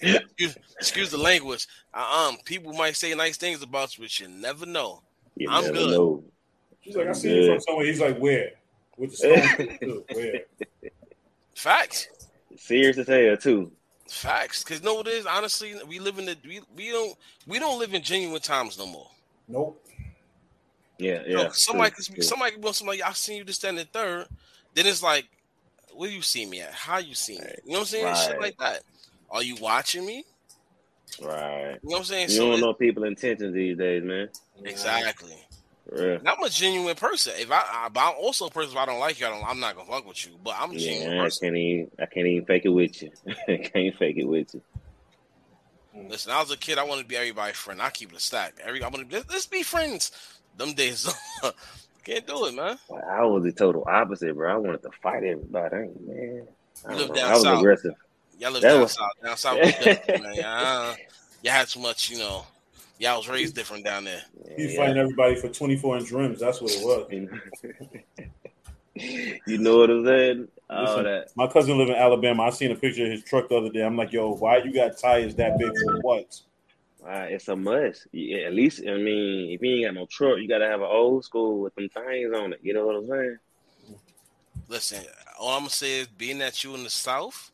[0.00, 1.66] Excuse, excuse the language.
[1.92, 5.02] Uh, um, people might say nice things about you, but you never know.
[5.36, 5.90] You I'm never good.
[5.90, 6.24] know.
[6.80, 7.86] She's like, I see you from somewhere.
[7.86, 8.50] He's like, where?
[8.96, 9.78] With the stone.
[9.80, 10.04] too.
[10.12, 10.40] where?
[11.54, 12.08] Facts.
[12.56, 13.72] Serious as hell too.
[14.08, 14.62] Facts.
[14.62, 15.26] Cause you know what it is?
[15.26, 17.16] Honestly, we live in the we, we don't
[17.46, 19.08] we don't live in genuine times no more.
[19.48, 19.80] Nope.
[20.98, 21.42] Yeah, You yeah.
[21.44, 22.22] know, somebody true, could true.
[22.22, 24.26] somebody could be somebody, I seen you this, that, and the third.
[24.74, 25.28] Then it's like,
[25.92, 26.72] where you see me at?
[26.72, 27.46] How you see me?
[27.64, 28.14] You know what I'm saying?
[28.16, 28.82] Shit like that.
[29.30, 30.24] Are you watching me?
[31.22, 31.78] Right.
[31.82, 32.28] You know what I'm saying?
[32.30, 34.28] You so don't it- know people's intentions these days, man.
[34.64, 35.36] exactly.
[35.90, 36.18] Real.
[36.26, 37.34] I'm a genuine person.
[37.36, 38.72] If I, I but I'm also a person.
[38.72, 40.38] If I don't like you, I don't, I'm not gonna fuck with you.
[40.42, 41.46] But I'm a genuine Yeah, I person.
[41.48, 43.10] can't even I can't even fake it with you.
[43.48, 44.62] I can't fake it with you.
[46.08, 46.78] Listen, I was a kid.
[46.78, 47.82] I wanted to be everybody's friend.
[47.82, 48.54] I keep it a stack.
[48.64, 50.10] Every I want to let's, let's be friends.
[50.56, 51.06] Them days,
[52.04, 52.78] can't do it, man.
[53.10, 54.52] I was the total opposite, bro.
[54.52, 56.46] I wanted to fight everybody, man.
[56.88, 57.58] I, You live down I was south.
[57.58, 57.94] aggressive.
[58.38, 59.10] Y'all live That down was- south.
[59.22, 60.38] Down south, was different, man.
[60.44, 60.94] Uh,
[61.42, 62.44] y'all had too much, you know.
[62.98, 64.22] Y'all was raised different down there.
[64.56, 64.80] He's Yeah.
[64.80, 66.40] fighting everybody for 24 inch rims.
[66.40, 67.06] That's what it was.
[69.46, 70.48] you know what I'm saying?
[70.70, 71.28] All Listen, that.
[71.36, 72.44] My cousin live in Alabama.
[72.44, 73.82] I seen a picture of his truck the other day.
[73.82, 76.40] I'm like, yo, why you got tires that big for what?
[77.04, 78.06] Uh, it's a must.
[78.12, 80.86] Yeah, at least, I mean, if you ain't got no truck, you gotta have an
[80.90, 82.60] old school with them things on it.
[82.62, 83.38] You know what I'm saying?
[84.68, 85.04] Listen,
[85.38, 87.50] all I'm gonna say is, being that you in the south,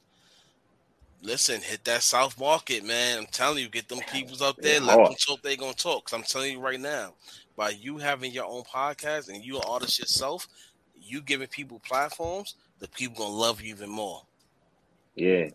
[1.23, 3.19] listen, hit that south market, man.
[3.19, 4.81] I'm telling you, get them peoples up there.
[4.81, 5.43] Let them talk.
[5.43, 6.05] They gonna talk.
[6.07, 7.15] Cause I'm telling you right now,
[7.57, 10.49] by you having your own podcast and you an artist yourself,
[10.95, 14.23] you giving people platforms, the people gonna love you even more.
[15.15, 15.49] Yeah.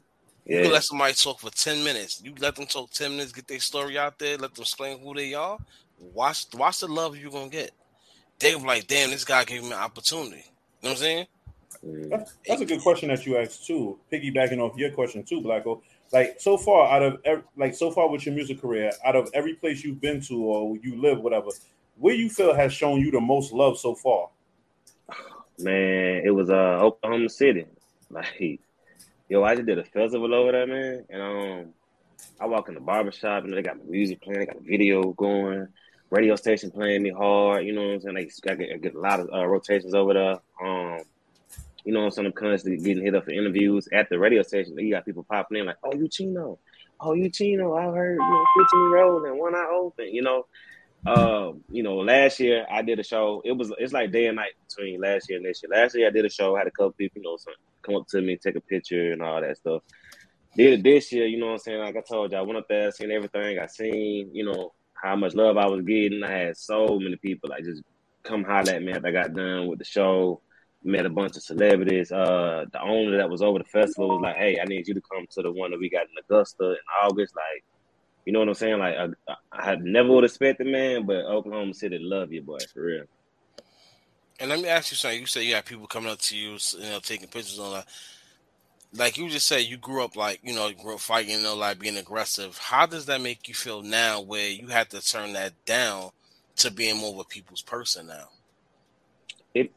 [0.46, 0.62] You Yeah.
[0.64, 2.22] can let somebody talk for 10 minutes.
[2.24, 5.14] You let them talk 10 minutes, get their story out there, let them explain who
[5.16, 5.58] they are.
[5.98, 7.72] Watch watch the love you're gonna get.
[8.40, 10.36] They gonna be like, damn, this guy gave me an opportunity.
[10.36, 11.28] You know what I'm saying?
[11.84, 12.10] Mm.
[12.10, 14.00] That's, that's a good question that you asked too.
[14.12, 15.82] Piggybacking off your question too, Blacko.
[16.12, 19.56] Like so far out of like so far with your music career, out of every
[19.56, 21.50] place you've been to or you live, whatever,
[21.98, 24.30] where you feel has shown you the most love so far?
[25.60, 27.66] Man, it was uh Oklahoma City.
[28.08, 28.60] Like,
[29.28, 31.74] yo, I just did a festival over there, man, and um,
[32.40, 35.12] I walk in the barbershop and they got my music playing, they got the video
[35.14, 35.68] going,
[36.10, 37.66] radio station playing me hard.
[37.66, 38.16] You know what I'm saying?
[38.16, 40.40] Like I get, I get a lot of uh, rotations over there.
[40.64, 41.00] Um,
[41.86, 42.26] you know I'm saying?
[42.28, 44.78] I'm constantly getting hit up for interviews at the radio station.
[44.78, 46.60] You got people popping in like, "Oh, you Chino?
[47.00, 47.76] Oh, you Chino?
[47.76, 50.46] I heard you know 15 road and one eye open." You know,
[51.06, 53.42] um, you know, last year I did a show.
[53.46, 55.70] It was it's like day and night between last year and this year.
[55.72, 57.38] Last year I did a show, had a couple people, you know,
[57.84, 59.84] come up to me, take a picture and all that stuff.
[60.58, 61.80] Did it this year, you know what I'm saying?
[61.80, 63.60] Like I told you, I went up there, seen everything.
[63.60, 66.24] I seen, you know, how much love I was getting.
[66.24, 67.84] I had so many people like just
[68.24, 70.42] come holler at me after I got done with the show.
[70.88, 72.12] Met a bunch of celebrities.
[72.12, 75.02] Uh, the owner that was over the festival was like, "Hey, I need you to
[75.02, 77.64] come to the one that we got in Augusta in August." Like,
[78.26, 78.78] you know what I'm saying?
[78.78, 81.08] Like, I, I had never would expect it, man.
[81.08, 83.06] But Oklahoma City love you, boy, for real.
[84.40, 85.22] And let me ask you something.
[85.22, 87.88] You said you have people coming up to you, you know, taking pictures on that.
[88.94, 91.42] Like you just said, you grew up like you know, you grew up fighting, you
[91.42, 92.60] know, like being aggressive.
[92.60, 96.12] How does that make you feel now, where you have to turn that down
[96.58, 98.28] to being more of a people's person now?
[99.56, 99.72] It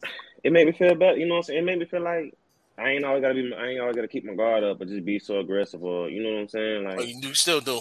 [0.45, 1.17] it made me feel better.
[1.17, 1.59] You know what I'm saying?
[1.61, 2.35] It made me feel like
[2.79, 3.53] I ain't always gotta be.
[3.55, 6.23] I ain't always gotta keep my guard up, but just be so aggressive, or you
[6.23, 6.87] know what I'm saying?
[6.87, 7.81] Oh, like oh, you do still do.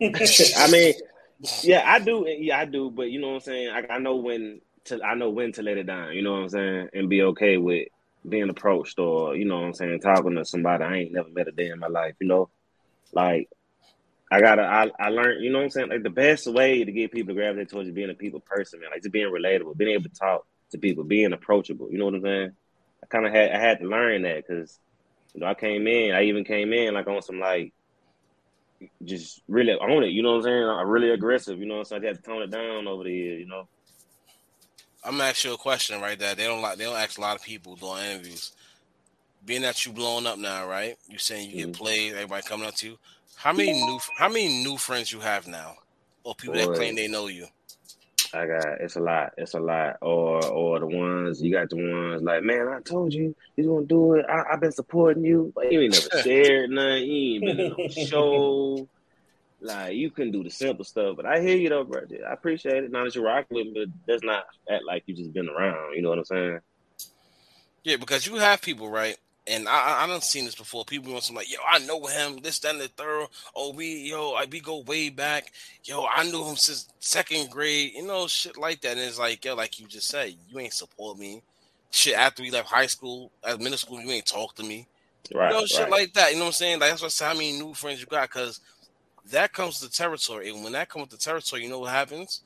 [0.02, 0.94] I mean,
[1.62, 2.24] yeah, I do.
[2.26, 2.90] Yeah, I do.
[2.90, 3.68] But you know what I'm saying?
[3.70, 5.02] I, I know when to.
[5.02, 6.12] I know when to let it down.
[6.12, 6.88] You know what I'm saying?
[6.94, 7.88] And be okay with
[8.28, 11.48] being approached, or you know what I'm saying, talking to somebody I ain't never met
[11.48, 12.14] a day in my life.
[12.20, 12.48] You know,
[13.12, 13.48] like
[14.30, 14.62] I gotta.
[14.62, 15.42] I, I learned.
[15.42, 15.88] You know what I'm saying?
[15.88, 18.78] Like the best way to get people to gravitate towards you being a people person,
[18.78, 18.90] man.
[18.90, 21.90] Like just being relatable, being able to talk to people, being approachable.
[21.90, 22.50] You know what I'm saying?
[23.02, 23.52] I kind of had.
[23.52, 24.78] I had to learn that because
[25.34, 26.14] you know I came in.
[26.14, 27.72] I even came in like on some like
[29.04, 30.08] just really own it.
[30.10, 30.64] You know what I'm saying?
[30.64, 31.58] I'm really aggressive.
[31.58, 32.04] You know what I'm saying?
[32.04, 33.40] I had to tone it down over the years.
[33.40, 33.68] You know.
[35.04, 36.34] I'm gonna ask you a question right there.
[36.34, 36.78] They don't like.
[36.78, 38.52] They don't ask a lot of people doing interviews.
[39.44, 40.96] Being that you blowing up now, right?
[41.08, 41.82] You saying you get Mm-hmm.
[41.82, 42.98] played, everybody coming up to you.
[43.36, 45.76] How many new How many new friends you have now,
[46.24, 47.46] or people that claim they know you?
[48.32, 49.32] I got it's a lot.
[49.36, 49.96] It's a lot.
[50.02, 53.86] Or or the ones you got the ones like, man, I told you he's gonna
[53.86, 54.26] do it.
[54.28, 57.04] I, I've been supporting you, but you ain't never shared nothing.
[57.04, 58.88] You ain't been in no show.
[59.60, 61.16] Like you couldn't do the simple stuff.
[61.16, 62.02] But I hear you though, bro.
[62.28, 62.92] I appreciate it.
[62.92, 65.94] Now that you're rocking with me, but that's not act like you just been around.
[65.94, 66.60] You know what I'm saying?
[67.84, 69.16] Yeah, because you have people, right?
[69.50, 70.84] And I I, done seen this before.
[70.84, 73.26] People want some like, yo, I know him, this, that, and the third.
[73.54, 75.52] Oh, we, yo, I we go way back.
[75.82, 77.92] Yo, I knew him since second grade.
[77.94, 78.92] You know, shit like that.
[78.92, 81.42] And it's like, yo, like you just said, you ain't support me.
[81.90, 84.86] Shit, after we left high school, at middle school, you ain't talk to me.
[85.34, 85.52] Right.
[85.52, 85.90] you know, shit right.
[85.90, 86.30] like that.
[86.30, 86.78] You know what I'm saying?
[86.78, 87.24] Like that's what I say.
[87.24, 88.28] How many new friends you got?
[88.28, 88.60] Because
[89.32, 92.42] that comes to territory, and when that comes to territory, you know what happens?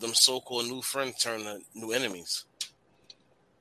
[0.00, 2.44] Them so-called new friends turn to new enemies.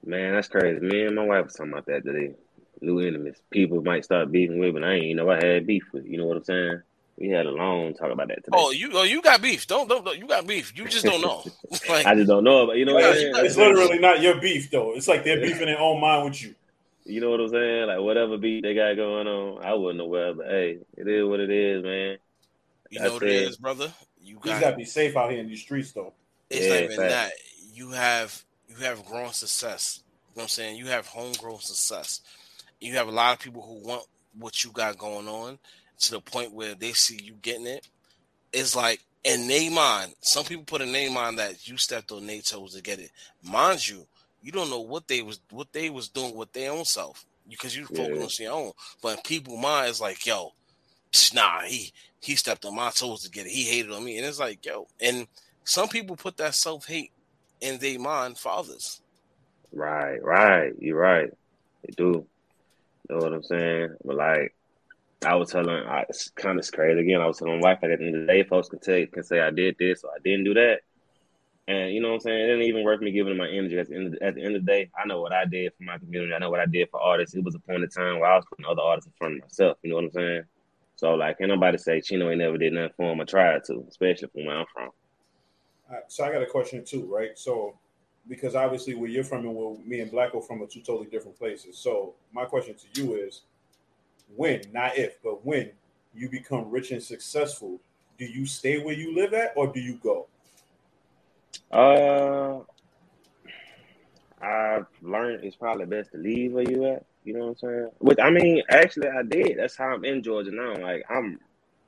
[0.06, 0.80] Man, that's crazy.
[0.80, 2.36] Me and my wife was talking about that today.
[2.82, 3.36] New enemies.
[3.51, 6.05] People might start beefing with, but I ain't know I had beef with.
[6.05, 6.82] You know what I'm saying?
[7.17, 8.57] We had a long talk about that today.
[8.57, 9.65] Oh, you, oh, you got beef.
[9.67, 10.73] Don't, don't, don't you got beef?
[10.76, 11.43] You just don't know.
[11.89, 13.34] like, I just don't know, but you know what I'm saying?
[13.38, 14.93] It's literally not your beef though.
[14.95, 16.55] It's like they're beefing their own mind with you.
[17.05, 17.88] You know what I'm saying?
[17.88, 21.23] Like whatever beat they got going on, I wouldn't know well, but hey, it is
[21.26, 22.17] what it is, man.
[22.89, 23.47] you That's know what it it.
[23.47, 23.93] is, brother.
[24.21, 24.59] You You got.
[24.59, 26.13] gotta be safe out here in these streets though.
[26.49, 27.09] it's Yeah, not even fact.
[27.11, 27.32] that.
[27.73, 30.01] You have you have grown success.
[30.34, 30.78] You know what I'm saying?
[30.78, 32.21] You have homegrown success.
[32.86, 34.03] You have a lot of people who want
[34.38, 35.57] what you got going on
[36.01, 37.88] to the point where they see you getting it.
[38.53, 42.27] It's like in their mind, some people put in their mind that you stepped on
[42.27, 43.09] their toes to get it.
[43.41, 44.05] Mind you,
[44.43, 47.75] you don't know what they was what they was doing with their own self because
[47.75, 48.51] you focus Yeah.
[48.51, 48.71] on your own.
[49.01, 50.51] But in people's mind, is like, yo,
[51.33, 53.51] nah, he he stepped on my toes to get it.
[53.51, 55.27] He hated on me, and it's like, yo, and
[55.63, 57.11] some people put that self hate
[57.61, 59.01] in their mind fathers.
[59.71, 60.73] Right, right.
[60.77, 61.31] You're right.
[61.83, 62.27] They do.
[63.10, 63.95] Know what I'm saying?
[64.03, 64.56] But like
[65.26, 67.22] I was telling I it's kind of crazy again.
[67.22, 69.06] I was telling my wife like at the end of the day, folks can say
[69.06, 70.80] can say I did this or I didn't do that.
[71.68, 72.41] And you know what I'm saying?
[72.41, 73.80] It didn't even worth me giving my energy.
[73.80, 75.74] At the, end of, at the end of the day, I know what I did
[75.76, 76.34] for my community.
[76.34, 77.36] I know what I did for artists.
[77.36, 79.41] It was a point in time where I was putting other artists in front of
[79.41, 79.78] myself.
[79.82, 80.43] You know what I'm saying?
[80.95, 83.22] So like, can't nobody say Chino ain't never did nothing for him.
[83.22, 84.89] I tried to, especially from where I'm from.
[85.89, 87.38] Right, so I got a question too, right?
[87.38, 87.78] So
[88.28, 91.07] because obviously where you're from and where me and Black are from are two totally
[91.07, 91.78] different places.
[91.78, 93.41] So my question to you is
[94.36, 95.71] when, not if, but when
[96.13, 97.80] you become rich and successful,
[98.17, 100.28] do you stay where you live at or do you go?
[101.71, 102.59] Uh,
[104.41, 107.05] I've learned it's probably best to leave where you at.
[107.23, 107.89] You know what I'm saying?
[107.99, 109.57] Which I mean, actually, I did.
[109.57, 110.76] That's how I'm in Georgia now.
[110.76, 111.39] Like I'm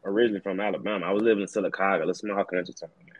[0.03, 1.05] originally from Alabama.
[1.05, 3.15] I was living in Sylacauga, a small country town, man.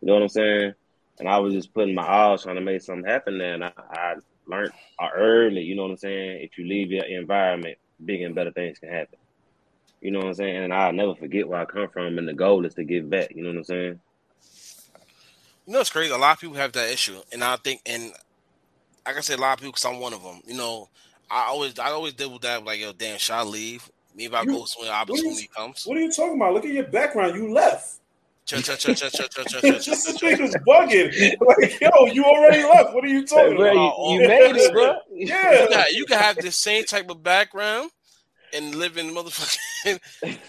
[0.00, 0.74] You know what I'm saying?
[1.18, 3.54] And I was just putting my all trying to make something happen there.
[3.54, 4.14] And I, I
[4.46, 4.72] learned
[5.14, 5.62] early.
[5.62, 6.42] You know what I'm saying?
[6.42, 9.18] If you leave your environment, bigger and better things can happen.
[10.00, 10.64] You know what I'm saying?
[10.64, 13.34] And I'll never forget where I come from, and the goal is to give back.
[13.34, 14.00] You know what I'm saying?
[15.66, 16.12] You know, it's crazy.
[16.12, 18.12] A lot of people have that issue, and I think, and
[19.06, 20.42] like I said, a lot of people, because I'm one of them.
[20.46, 20.90] You know,
[21.30, 22.62] I always, I always deal with that.
[22.64, 23.90] Like, yo, damn, should I leave?
[24.14, 24.92] Maybe I You- go somewhere.
[24.92, 25.84] Opportunity comes.
[25.86, 26.52] What are you talking about?
[26.52, 27.34] Look at your background.
[27.34, 28.00] You left.
[28.50, 28.86] This cha cha.
[28.86, 31.36] nigga's bugging.
[31.40, 32.92] Like, yo, you already left.
[32.94, 33.98] What are you talking Bro, about?
[34.10, 34.96] You, you made it, bro.
[35.10, 35.62] Yeah.
[35.62, 37.90] You got, you can have the same type of background
[38.54, 39.98] and live in motherfucking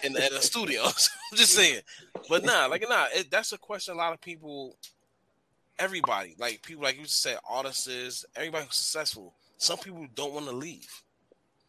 [0.04, 0.84] in, in a studio.
[0.89, 1.82] So I'm just saying,
[2.30, 3.93] but nah, like nah, it, that's a question.
[3.93, 4.78] A lot of people,
[5.80, 9.36] everybody, like people, like you said, artists, everybody who's successful.
[9.58, 10.89] Some people don't want to leave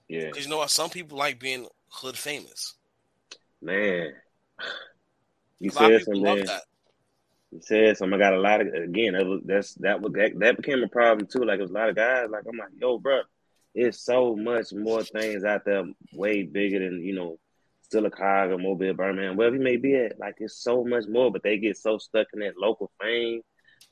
[0.08, 0.70] Yeah, because you know what?
[0.70, 2.74] Some people like being hood famous.
[3.62, 4.12] man.
[5.60, 6.44] You A lot of said something.
[6.46, 6.62] that.
[7.50, 8.20] You said something.
[8.20, 9.14] I got a lot of again.
[9.14, 11.44] That was that's that was that, that became a problem too.
[11.44, 12.28] Like it was a lot of guys.
[12.30, 13.20] Like I'm like, yo, bro,
[13.74, 17.38] it's so much more things out there, way bigger than you know,
[17.90, 20.18] Chicago, Mobile, Birmingham, wherever you may be at.
[20.18, 23.42] Like it's so much more, but they get so stuck in that local fame,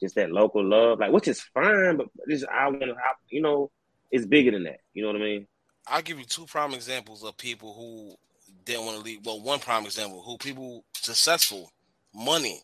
[0.01, 2.95] just that local love, like which is fine, but this I want to,
[3.31, 3.71] you know,
[4.11, 4.81] it's bigger than that.
[4.93, 5.47] You know what I mean?
[5.87, 8.17] I'll give you two prime examples of people who
[8.65, 9.25] didn't want to leave.
[9.25, 11.73] Well, one prime example who people successful,
[12.15, 12.61] money,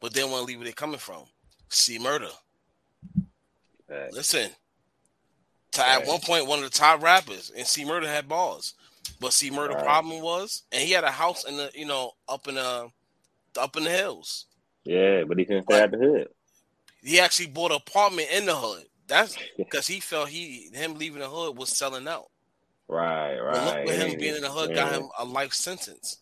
[0.00, 1.24] but didn't want to leave where they're coming from.
[1.68, 2.28] C Murder.
[3.88, 4.12] Right.
[4.12, 4.50] Listen,
[5.72, 8.74] to, at one point, one of the top rappers, and C Murder had balls,
[9.20, 9.84] but C Murder Right.
[9.84, 12.88] problem was, and he had a house in the, you know, up in uh,
[13.54, 14.46] the, up in the hills.
[14.84, 16.28] Yeah, but he couldn't stay out the hood.
[17.02, 18.84] He actually bought an apartment in the hood.
[19.06, 22.26] That's because he felt he him leaving the hood was selling out.
[22.88, 23.88] Right, But look right.
[23.88, 26.18] him being in the hood got him a life sentence.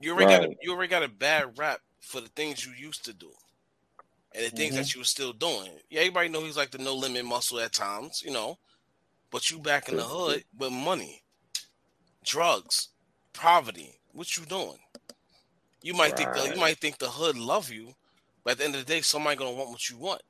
[0.00, 3.04] You already got a, you already got a bad rap for the things you used
[3.06, 3.30] to do,
[4.34, 5.70] and the things that you were still doing.
[5.90, 8.58] Yeah, everybody know he's like the no limit muscle at times, you know,
[9.30, 11.22] but you back in the hood with money,
[12.24, 12.88] drugs,
[13.32, 13.98] poverty.
[14.12, 14.78] What you doing?
[15.82, 17.94] You might think the, you might think the hood love you,
[18.44, 20.22] but at the end of the day, somebody gonna want what you want.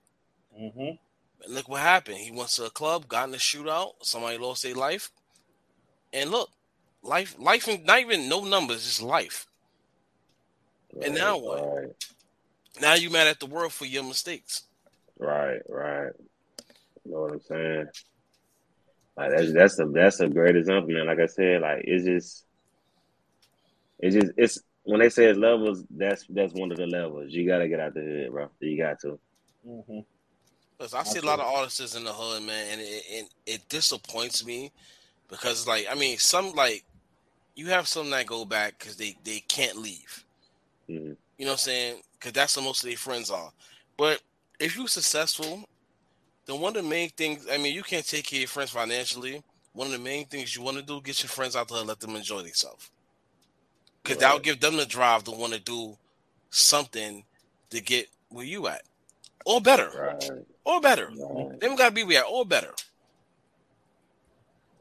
[0.59, 0.97] Mm-hmm.
[1.45, 2.19] And look what happened.
[2.19, 3.93] He went to a club, got in a shootout.
[4.03, 5.11] Somebody lost their life.
[6.13, 6.51] And look,
[7.03, 9.47] life, life, and not even no numbers, just life.
[11.03, 11.63] And now what?
[11.65, 11.89] Right,
[12.81, 14.63] Now you mad at the world for your mistakes.
[15.19, 16.13] right, right.
[17.05, 17.87] You know what I'm saying?
[19.17, 21.07] Like that's that's a that's a great example, man.
[21.07, 22.45] Like I said, like it's just
[24.01, 27.33] it's just it's when they say it's levels, that's that's one of the levels.
[27.33, 28.49] You gotta get out the hood, bro.
[28.61, 29.19] You got to.
[29.67, 30.01] Mm-hmm.
[30.77, 33.69] Because I see a lot of artists in the hood, man, and it, it, it
[33.69, 34.73] disappoints me
[35.29, 36.85] because, like, I mean, some like
[37.55, 40.25] you have some that go back because they they can't leave.
[40.89, 41.17] Mhm.
[41.39, 42.03] You know what I'm saying?
[42.19, 43.51] Because that's what most of their friends are.
[43.97, 44.21] But
[44.59, 45.65] if you're successful,
[46.47, 48.71] then one of the main things, I mean, you can't take care of your friends
[48.71, 49.43] financially.
[49.73, 51.89] One of the main things you want to do, get your friends out there and
[51.89, 52.91] let them enjoy themselves.
[54.03, 55.97] Because that'll give them the drive to want to do
[56.51, 57.25] something
[57.71, 58.83] to get where you at.
[59.45, 59.91] Or better.
[59.91, 60.31] Right,
[60.65, 61.07] Or better.
[61.07, 62.73] right, They don't gotta be where at, or better.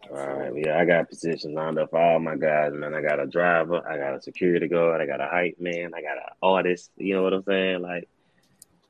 [0.10, 2.94] All right, Yeah, I got positions lined up for all my guys, man.
[2.94, 6.02] I got a driver, I got a security guard, I got a hype man, I
[6.02, 6.92] got an artist.
[6.98, 7.82] You know what I'm saying?
[7.82, 8.08] Like,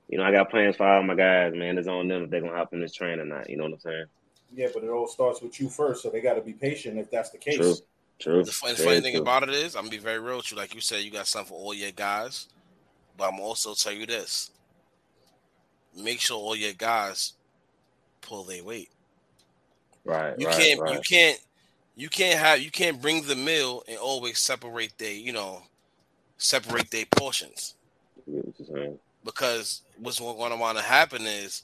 [0.09, 1.77] you know, I got plans for all my guys, man.
[1.77, 3.49] It's on them if they're gonna hop in this train or not.
[3.49, 4.05] You know what I'm saying?
[4.55, 7.09] Yeah, but it all starts with you first, so they got to be patient if
[7.09, 7.57] that's the case.
[7.57, 7.75] True.
[8.19, 8.43] True.
[8.43, 9.21] The funny, funny thing true.
[9.21, 10.57] about it is, I'm gonna be very real with you.
[10.57, 12.47] Like you said, you got something for all your guys,
[13.17, 14.51] but I'm also tell you this:
[15.97, 17.33] make sure all your guys
[18.21, 18.89] pull their weight.
[20.05, 20.33] Right.
[20.37, 20.93] You right, can't, right.
[20.93, 21.39] you can't,
[21.95, 25.63] you can't have, you can't bring the meal and always separate they, you know,
[26.37, 27.75] separate their portions.
[28.17, 28.99] I get what you're saying.
[29.23, 31.63] because what's going to want to happen is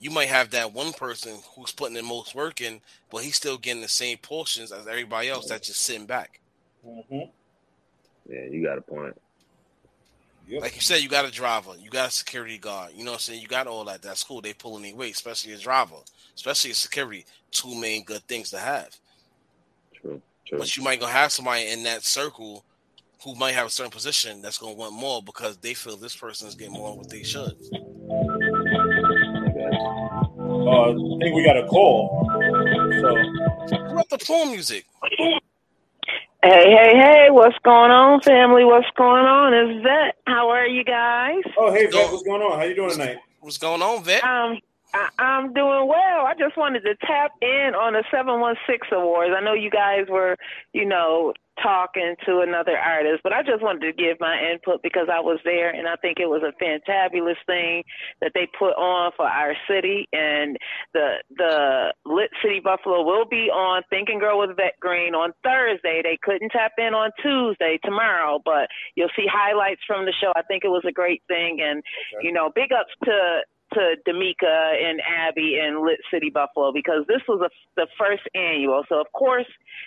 [0.00, 3.58] you might have that one person who's putting the most work in, but he's still
[3.58, 6.40] getting the same portions as everybody else that's just sitting back.
[6.86, 7.30] Mm-hmm.
[8.32, 9.20] Yeah, you got a point.
[10.48, 10.62] Yep.
[10.62, 13.16] Like you said, you got a driver, you got a security guard, you know what
[13.16, 13.42] I'm saying?
[13.42, 14.00] You got all that.
[14.00, 14.40] That's cool.
[14.40, 15.96] They pulling their weight, especially a driver,
[16.34, 17.26] especially a security.
[17.50, 18.88] Two main good things to have.
[19.94, 20.22] True.
[20.46, 20.58] True.
[20.58, 22.64] But you might gonna have somebody in that circle
[23.22, 26.48] who might have a certain position that's gonna want more because they feel this person
[26.48, 27.52] is getting more than what they should.
[27.70, 27.76] I.
[30.40, 32.26] Uh, I think we got a call.
[33.00, 34.86] So Who up the phone music?
[36.40, 38.64] Hey, hey, hey, what's going on, family?
[38.64, 39.52] What's going on?
[39.52, 41.42] Is that how are you guys?
[41.58, 42.56] Oh, hey, Vet, what's going on?
[42.56, 43.16] How you doing tonight?
[43.40, 44.22] What's going on, Vet?
[44.22, 44.60] Um,
[44.94, 46.26] I, I'm doing well.
[46.26, 49.34] I just wanted to tap in on the 716 Awards.
[49.36, 50.36] I know you guys were,
[50.72, 51.32] you know,
[51.62, 55.38] talking to another artist, but I just wanted to give my input because I was
[55.44, 57.82] there and I think it was a fantabulous thing
[58.20, 60.56] that they put on for our city and
[60.94, 65.32] the the Lit City Buffalo will be on Think and Grow with Vet Green on
[65.42, 66.00] Thursday.
[66.02, 70.32] They couldn't tap in on Tuesday tomorrow, but you'll see highlights from the show.
[70.36, 71.82] I think it was a great thing and
[72.14, 72.26] okay.
[72.26, 73.40] you know, big ups to
[73.74, 78.84] to D'Amica and Abby and Lit City Buffalo because this was a, the first annual.
[78.88, 79.46] So of course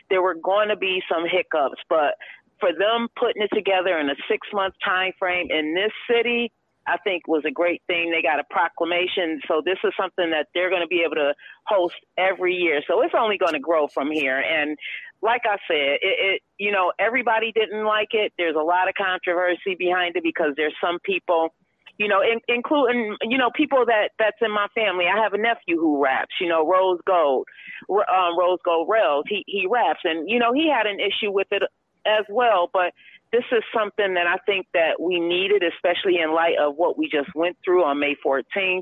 [0.10, 2.16] there were going to be some hiccups, but
[2.60, 6.52] for them putting it together in a six month time frame in this city,
[6.88, 8.12] I think was a great thing.
[8.12, 11.34] They got a proclamation, so this is something that they're going to be able to
[11.66, 12.82] host every year.
[12.88, 14.40] So it's only going to grow from here.
[14.40, 14.78] And
[15.22, 18.34] like I said, it, it you know everybody didn't like it.
[18.38, 21.54] There's a lot of controversy behind it because there's some people
[22.02, 25.06] you know, in, including you know people that that's in my family.
[25.06, 26.34] I have a nephew who raps.
[26.42, 27.46] You know, Rose Gold,
[27.90, 29.26] um, Rose Gold Rels.
[29.30, 31.62] He he raps, and you know he had an issue with it
[32.08, 32.70] as well.
[32.74, 32.94] But
[33.32, 37.06] this is something that I think that we needed, especially in light of what we
[37.06, 38.82] just went through on May 14th.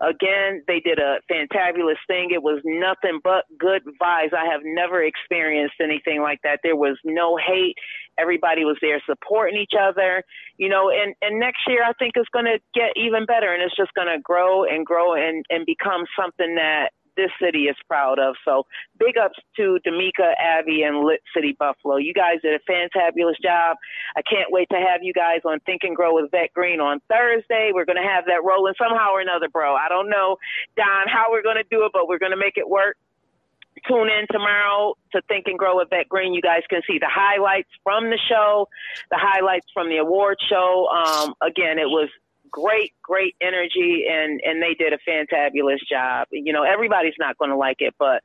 [0.00, 2.30] Again, they did a fantabulous thing.
[2.32, 4.32] It was nothing but good vibes.
[4.32, 6.60] I have never experienced anything like that.
[6.62, 7.74] There was no hate.
[8.18, 10.22] Everybody was there supporting each other,
[10.56, 13.62] you know, and, and next year I think it's going to get even better and
[13.62, 16.90] it's just going to grow and grow and, and become something that
[17.20, 18.34] this city is proud of.
[18.44, 18.64] So
[18.98, 21.96] big ups to D'Amica, Abby, and Lit City Buffalo.
[21.96, 23.76] You guys did a fantabulous job.
[24.16, 27.00] I can't wait to have you guys on Think and Grow with Vet Green on
[27.08, 27.72] Thursday.
[27.74, 29.74] We're going to have that rolling somehow or another, bro.
[29.74, 30.38] I don't know,
[30.76, 32.96] Don, how we're going to do it, but we're going to make it work
[33.88, 36.34] tune in tomorrow to Think and Grow with Vet Green.
[36.34, 38.68] You guys can see the highlights from the show,
[39.10, 40.86] the highlights from the award show.
[40.88, 42.08] Um, again, it was
[42.50, 46.28] great, great energy, and and they did a fantabulous job.
[46.30, 48.22] You know, everybody's not going to like it, but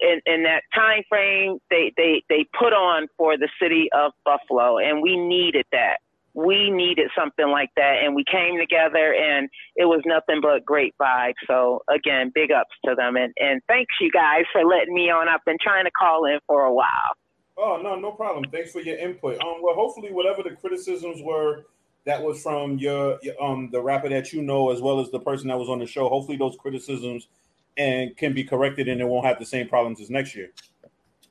[0.00, 4.78] in, in that time frame, they they they put on for the city of Buffalo,
[4.78, 5.98] and we needed that.
[6.36, 10.94] We needed something like that, and we came together, and it was nothing but great
[11.00, 11.34] vibes.
[11.46, 15.28] So again, big ups to them, and and thanks you guys for letting me on.
[15.28, 17.14] I've been trying to call in for a while.
[17.56, 18.50] Oh no, no problem.
[18.50, 19.40] Thanks for your input.
[19.40, 21.66] Um, well, hopefully, whatever the criticisms were
[22.06, 25.48] that was from your um the rapper that you know as well as the person
[25.48, 26.08] that was on the show.
[26.08, 27.28] Hopefully those criticisms
[27.76, 30.50] and can be corrected and it won't have the same problems as next year.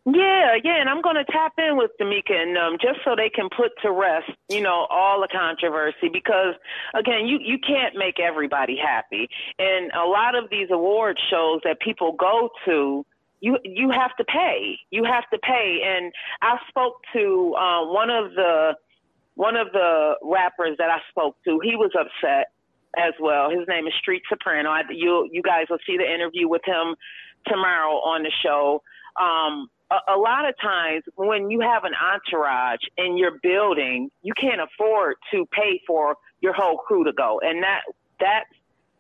[0.06, 3.30] Yeah, yeah, and I'm going to tap in with D'Amica and um, just so they
[3.30, 6.56] can put to rest, you know, all the controversy because
[6.94, 11.80] again, you you can't make everybody happy, and a lot of these award shows that
[11.80, 13.06] people go to,
[13.40, 16.12] you you have to pay, you have to pay, and
[16.42, 18.74] I spoke to uh, one of the
[19.36, 22.48] one of the rappers that I spoke to, he was upset
[22.98, 23.50] as well.
[23.50, 24.70] His name is Street Soprano.
[24.70, 26.96] I, you you guys will see the interview with him
[27.48, 28.82] tomorrow on the show.
[29.20, 34.34] Um, a, a lot of times when you have an entourage in your building, you
[34.40, 37.82] can't afford to pay for your whole crew to go, and that
[38.20, 38.50] that's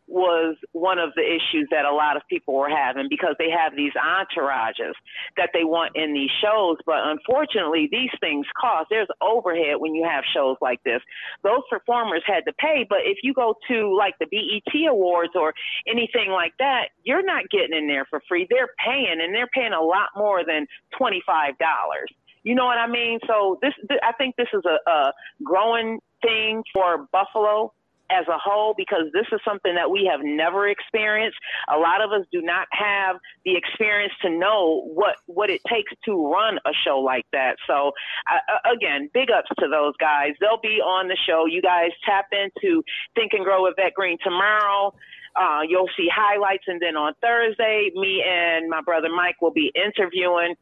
[0.08, 3.76] was one of the issues that a lot of people were having because they have
[3.76, 4.93] these entourages
[5.38, 6.78] that they want in these shows.
[6.86, 8.88] But unfortunately, these things cost.
[8.89, 11.01] There's overhead when you have shows like this.
[11.43, 12.86] Those performers had to pay.
[12.88, 15.54] But if you go to like the BET Awards or
[15.88, 18.47] anything like that, you're not getting in there for free.
[18.49, 20.68] They're paying and they're paying a lot more than
[20.99, 21.22] $25.
[22.43, 23.20] You know what I mean?
[23.26, 23.74] So this,
[24.04, 27.72] I think this is a, a growing thing for Buffalo
[28.10, 31.38] as a whole because this is something that we have never experienced.
[31.74, 35.91] A lot of us do not have the experience to know what what it takes
[36.06, 37.56] to run a show like that.
[37.68, 37.91] So
[38.32, 40.32] uh, again, big ups to those guys.
[40.39, 41.45] They'll be on the show.
[41.45, 42.84] You guys tap into
[43.16, 44.93] Think and Grow with Vet Green tomorrow.
[45.36, 49.72] Uh, you'll see highlights, and then on Thursday, me and my brother Mike will be
[49.73, 50.53] interviewing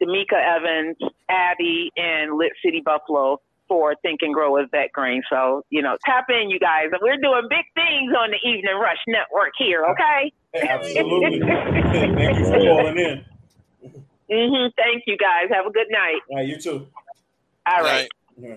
[0.00, 0.96] D'Amica Evans,
[1.28, 5.22] Abby, and Lit City Buffalo for Think and Grow with Vet Green.
[5.30, 6.86] So, you know, tap in, you guys.
[7.00, 10.32] We're doing big things on the Evening Rush Network here, okay?
[10.54, 11.40] Absolutely.
[11.46, 13.24] Thank you for calling in.
[14.30, 14.68] Mm-hmm.
[14.76, 15.48] Thank you, guys.
[15.52, 16.20] Have a good night.
[16.30, 16.88] All right, you too.
[17.66, 18.08] All right.
[18.38, 18.56] Yeah.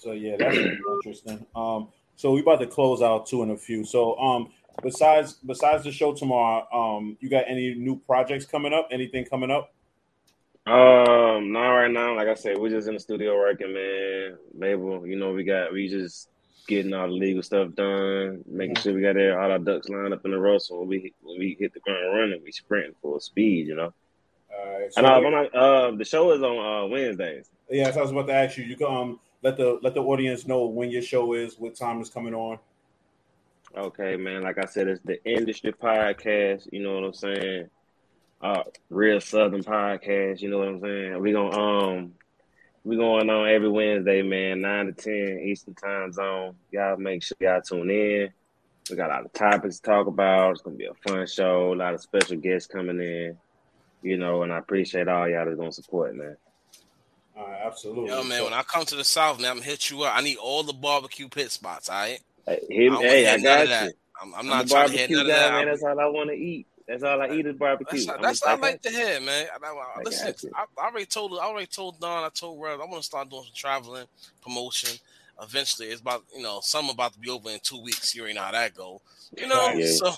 [0.00, 1.46] So yeah, that's interesting.
[1.54, 3.84] Um, so we about to close out two in a few.
[3.84, 4.50] So um,
[4.82, 8.88] besides besides the show tomorrow, um, you got any new projects coming up?
[8.90, 9.72] Anything coming up?
[10.64, 12.14] Um, not right now.
[12.14, 14.38] Like I said, we're just in the studio working, man.
[14.54, 16.28] Label, you know, we got we just
[16.68, 20.24] getting all the legal stuff done, making sure we got all our ducks lined up
[20.24, 20.58] in a row.
[20.58, 23.92] So when we when we hit the ground running, we sprinting full speed, you know.
[24.56, 24.92] All right.
[24.92, 27.50] So and uh, not, uh, the show is on uh, Wednesdays.
[27.68, 28.64] Yes, I was about to ask you.
[28.64, 32.00] You can um let the let the audience know when your show is, what time
[32.00, 32.58] is coming on.
[33.76, 34.42] Okay, man.
[34.42, 36.68] Like I said, it's the industry podcast.
[36.72, 37.70] You know what I'm saying?
[38.42, 40.40] Uh, real Southern podcast.
[40.40, 41.20] You know what I'm saying?
[41.20, 42.14] We gonna um,
[42.84, 46.56] we going on every Wednesday, man, nine to ten Eastern Time Zone.
[46.72, 48.30] Y'all make sure y'all tune in.
[48.90, 50.52] We got a lot of topics to talk about.
[50.52, 51.72] It's gonna be a fun show.
[51.72, 53.38] A lot of special guests coming in.
[54.02, 56.36] You know, and I appreciate all y'all that's gonna support, man.
[57.36, 58.08] All right, absolutely.
[58.08, 60.16] Yo, man, when I come to the South, man, I'm gonna hit you up.
[60.16, 62.18] I need all the barbecue pit spots, all right?
[62.44, 63.92] Hey, hit, don't hey I got you.
[64.20, 65.52] I'm, I'm I'm not trying to hear barbecue none guy, of that.
[65.52, 65.66] man.
[65.68, 66.66] That's all I want to eat.
[66.86, 68.04] That's all I eat is barbecue.
[68.04, 69.46] That's, I'm that's I like to hear, man.
[69.52, 70.50] I, I, I listen.
[70.54, 73.30] I, I already told, I already told Don, I told Rev, I want to start
[73.30, 74.06] doing some traveling,
[74.42, 74.98] promotion.
[75.40, 78.14] Eventually, it's about you know, some about to be over in two weeks.
[78.14, 79.00] You already know how that go,
[79.36, 79.72] you know.
[79.74, 79.86] Yeah.
[79.86, 80.12] So,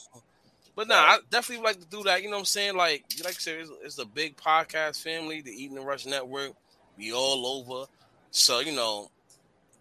[0.75, 2.23] but nah, I definitely like to do that.
[2.23, 2.77] You know what I'm saying?
[2.77, 6.53] Like, like I said, it's, it's a big podcast family, the Evening Rush Network.
[6.99, 7.87] We all over,
[8.31, 9.11] so you know,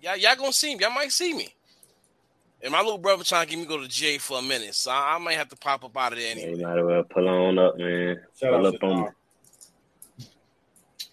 [0.02, 0.82] y'all, y'all gonna see me.
[0.82, 1.54] Y'all might see me.
[2.64, 4.74] And my little brother trying to get me to go to jail for a minute,
[4.74, 6.60] so I, I might have to pop up out of there Yeah, anyway.
[6.60, 8.22] you might as well pull on up, man.
[8.40, 9.14] Shout pull out up to on Don.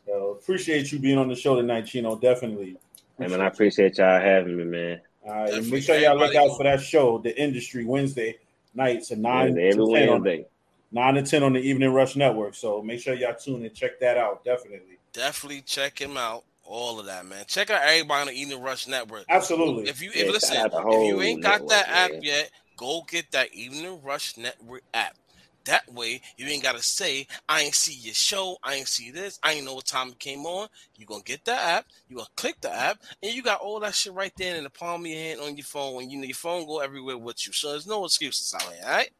[0.07, 2.17] Yo, appreciate you being on the show tonight, Chino.
[2.17, 2.77] Definitely.
[3.19, 5.01] Hey, man, I appreciate y'all having me, man.
[5.27, 5.71] All right, Definitely.
[5.73, 8.39] make sure y'all look out for that show, The Industry, Wednesday
[8.75, 10.47] nights at nine Wednesday, every to ten on, Wednesday.
[10.93, 12.55] nine to ten on the Evening Rush Network.
[12.55, 14.45] So make sure y'all tune and check that out.
[14.45, 16.45] Definitely, definitely check him out.
[16.71, 17.45] All of that, man.
[17.49, 19.25] Check out everybody on the Evening Rush Network.
[19.29, 19.89] absolutely.
[19.89, 22.23] If you, if Yeah, listen, if you ain't got that app man.
[22.23, 25.17] yet, go get that Evening Rush Network app.
[25.65, 29.41] That way, you ain't gotta say, "I ain't see your show, I ain't see this,
[29.43, 32.29] I ain't know what time it came on." You gonna get that app, you gonna
[32.37, 35.07] click the app, and you got all that shit right there in the palm of
[35.09, 35.97] your hand on your phone.
[35.97, 38.83] When you know your phone go everywhere with you, so there's no excuses out here.
[38.85, 39.11] All right?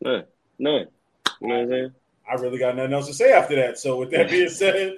[0.00, 0.24] None.
[0.60, 0.86] None.
[1.40, 1.94] You know what I'm saying?
[2.30, 3.78] I really got nothing else to say after that.
[3.78, 4.96] So with that being said,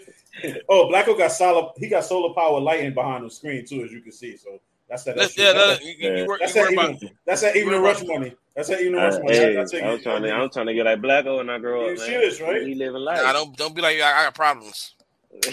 [0.68, 1.70] oh, Blacko got solar.
[1.76, 4.36] He got solar power lighting behind the screen too, as you can see.
[4.36, 5.16] So that's that.
[5.16, 7.56] That's, yeah, that's, that, you, you, you, work, that's that worry about evening, that's that
[7.56, 8.34] evening rush about- money.
[8.54, 9.34] That's that evening Uh, rush money.
[9.36, 10.02] hey, I, I take I'm it.
[10.02, 12.06] trying to, I'm trying to get like Blacko when I grow You up, man.
[12.06, 12.66] serious, right?
[12.66, 13.20] He living Nah, life.
[13.24, 14.94] I don't don't be like I, I got problems.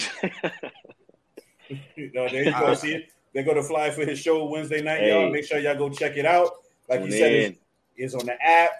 [1.97, 2.73] No, there you go.
[2.73, 3.09] See it?
[3.33, 5.09] They go to fly for his show Wednesday night, Hey.
[5.11, 5.29] y'all.
[5.29, 6.49] Make sure y'all go check it out.
[6.89, 7.51] Like you said, in.
[7.51, 7.59] it's,
[7.95, 8.71] it's on the app.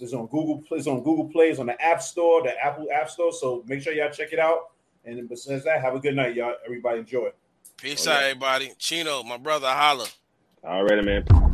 [0.00, 0.64] It's on Google.
[0.70, 1.50] It's on Google Play.
[1.50, 3.32] It's on the App Store, the Apple App Store.
[3.32, 4.70] So make sure y'all check it out.
[5.08, 6.54] And besides that, have a good night, y'all.
[6.66, 7.30] Everybody enjoy.
[7.78, 8.72] Peace Oh, out, everybody.
[8.78, 10.06] Chino, my brother, holla.
[10.62, 11.47] Already, man.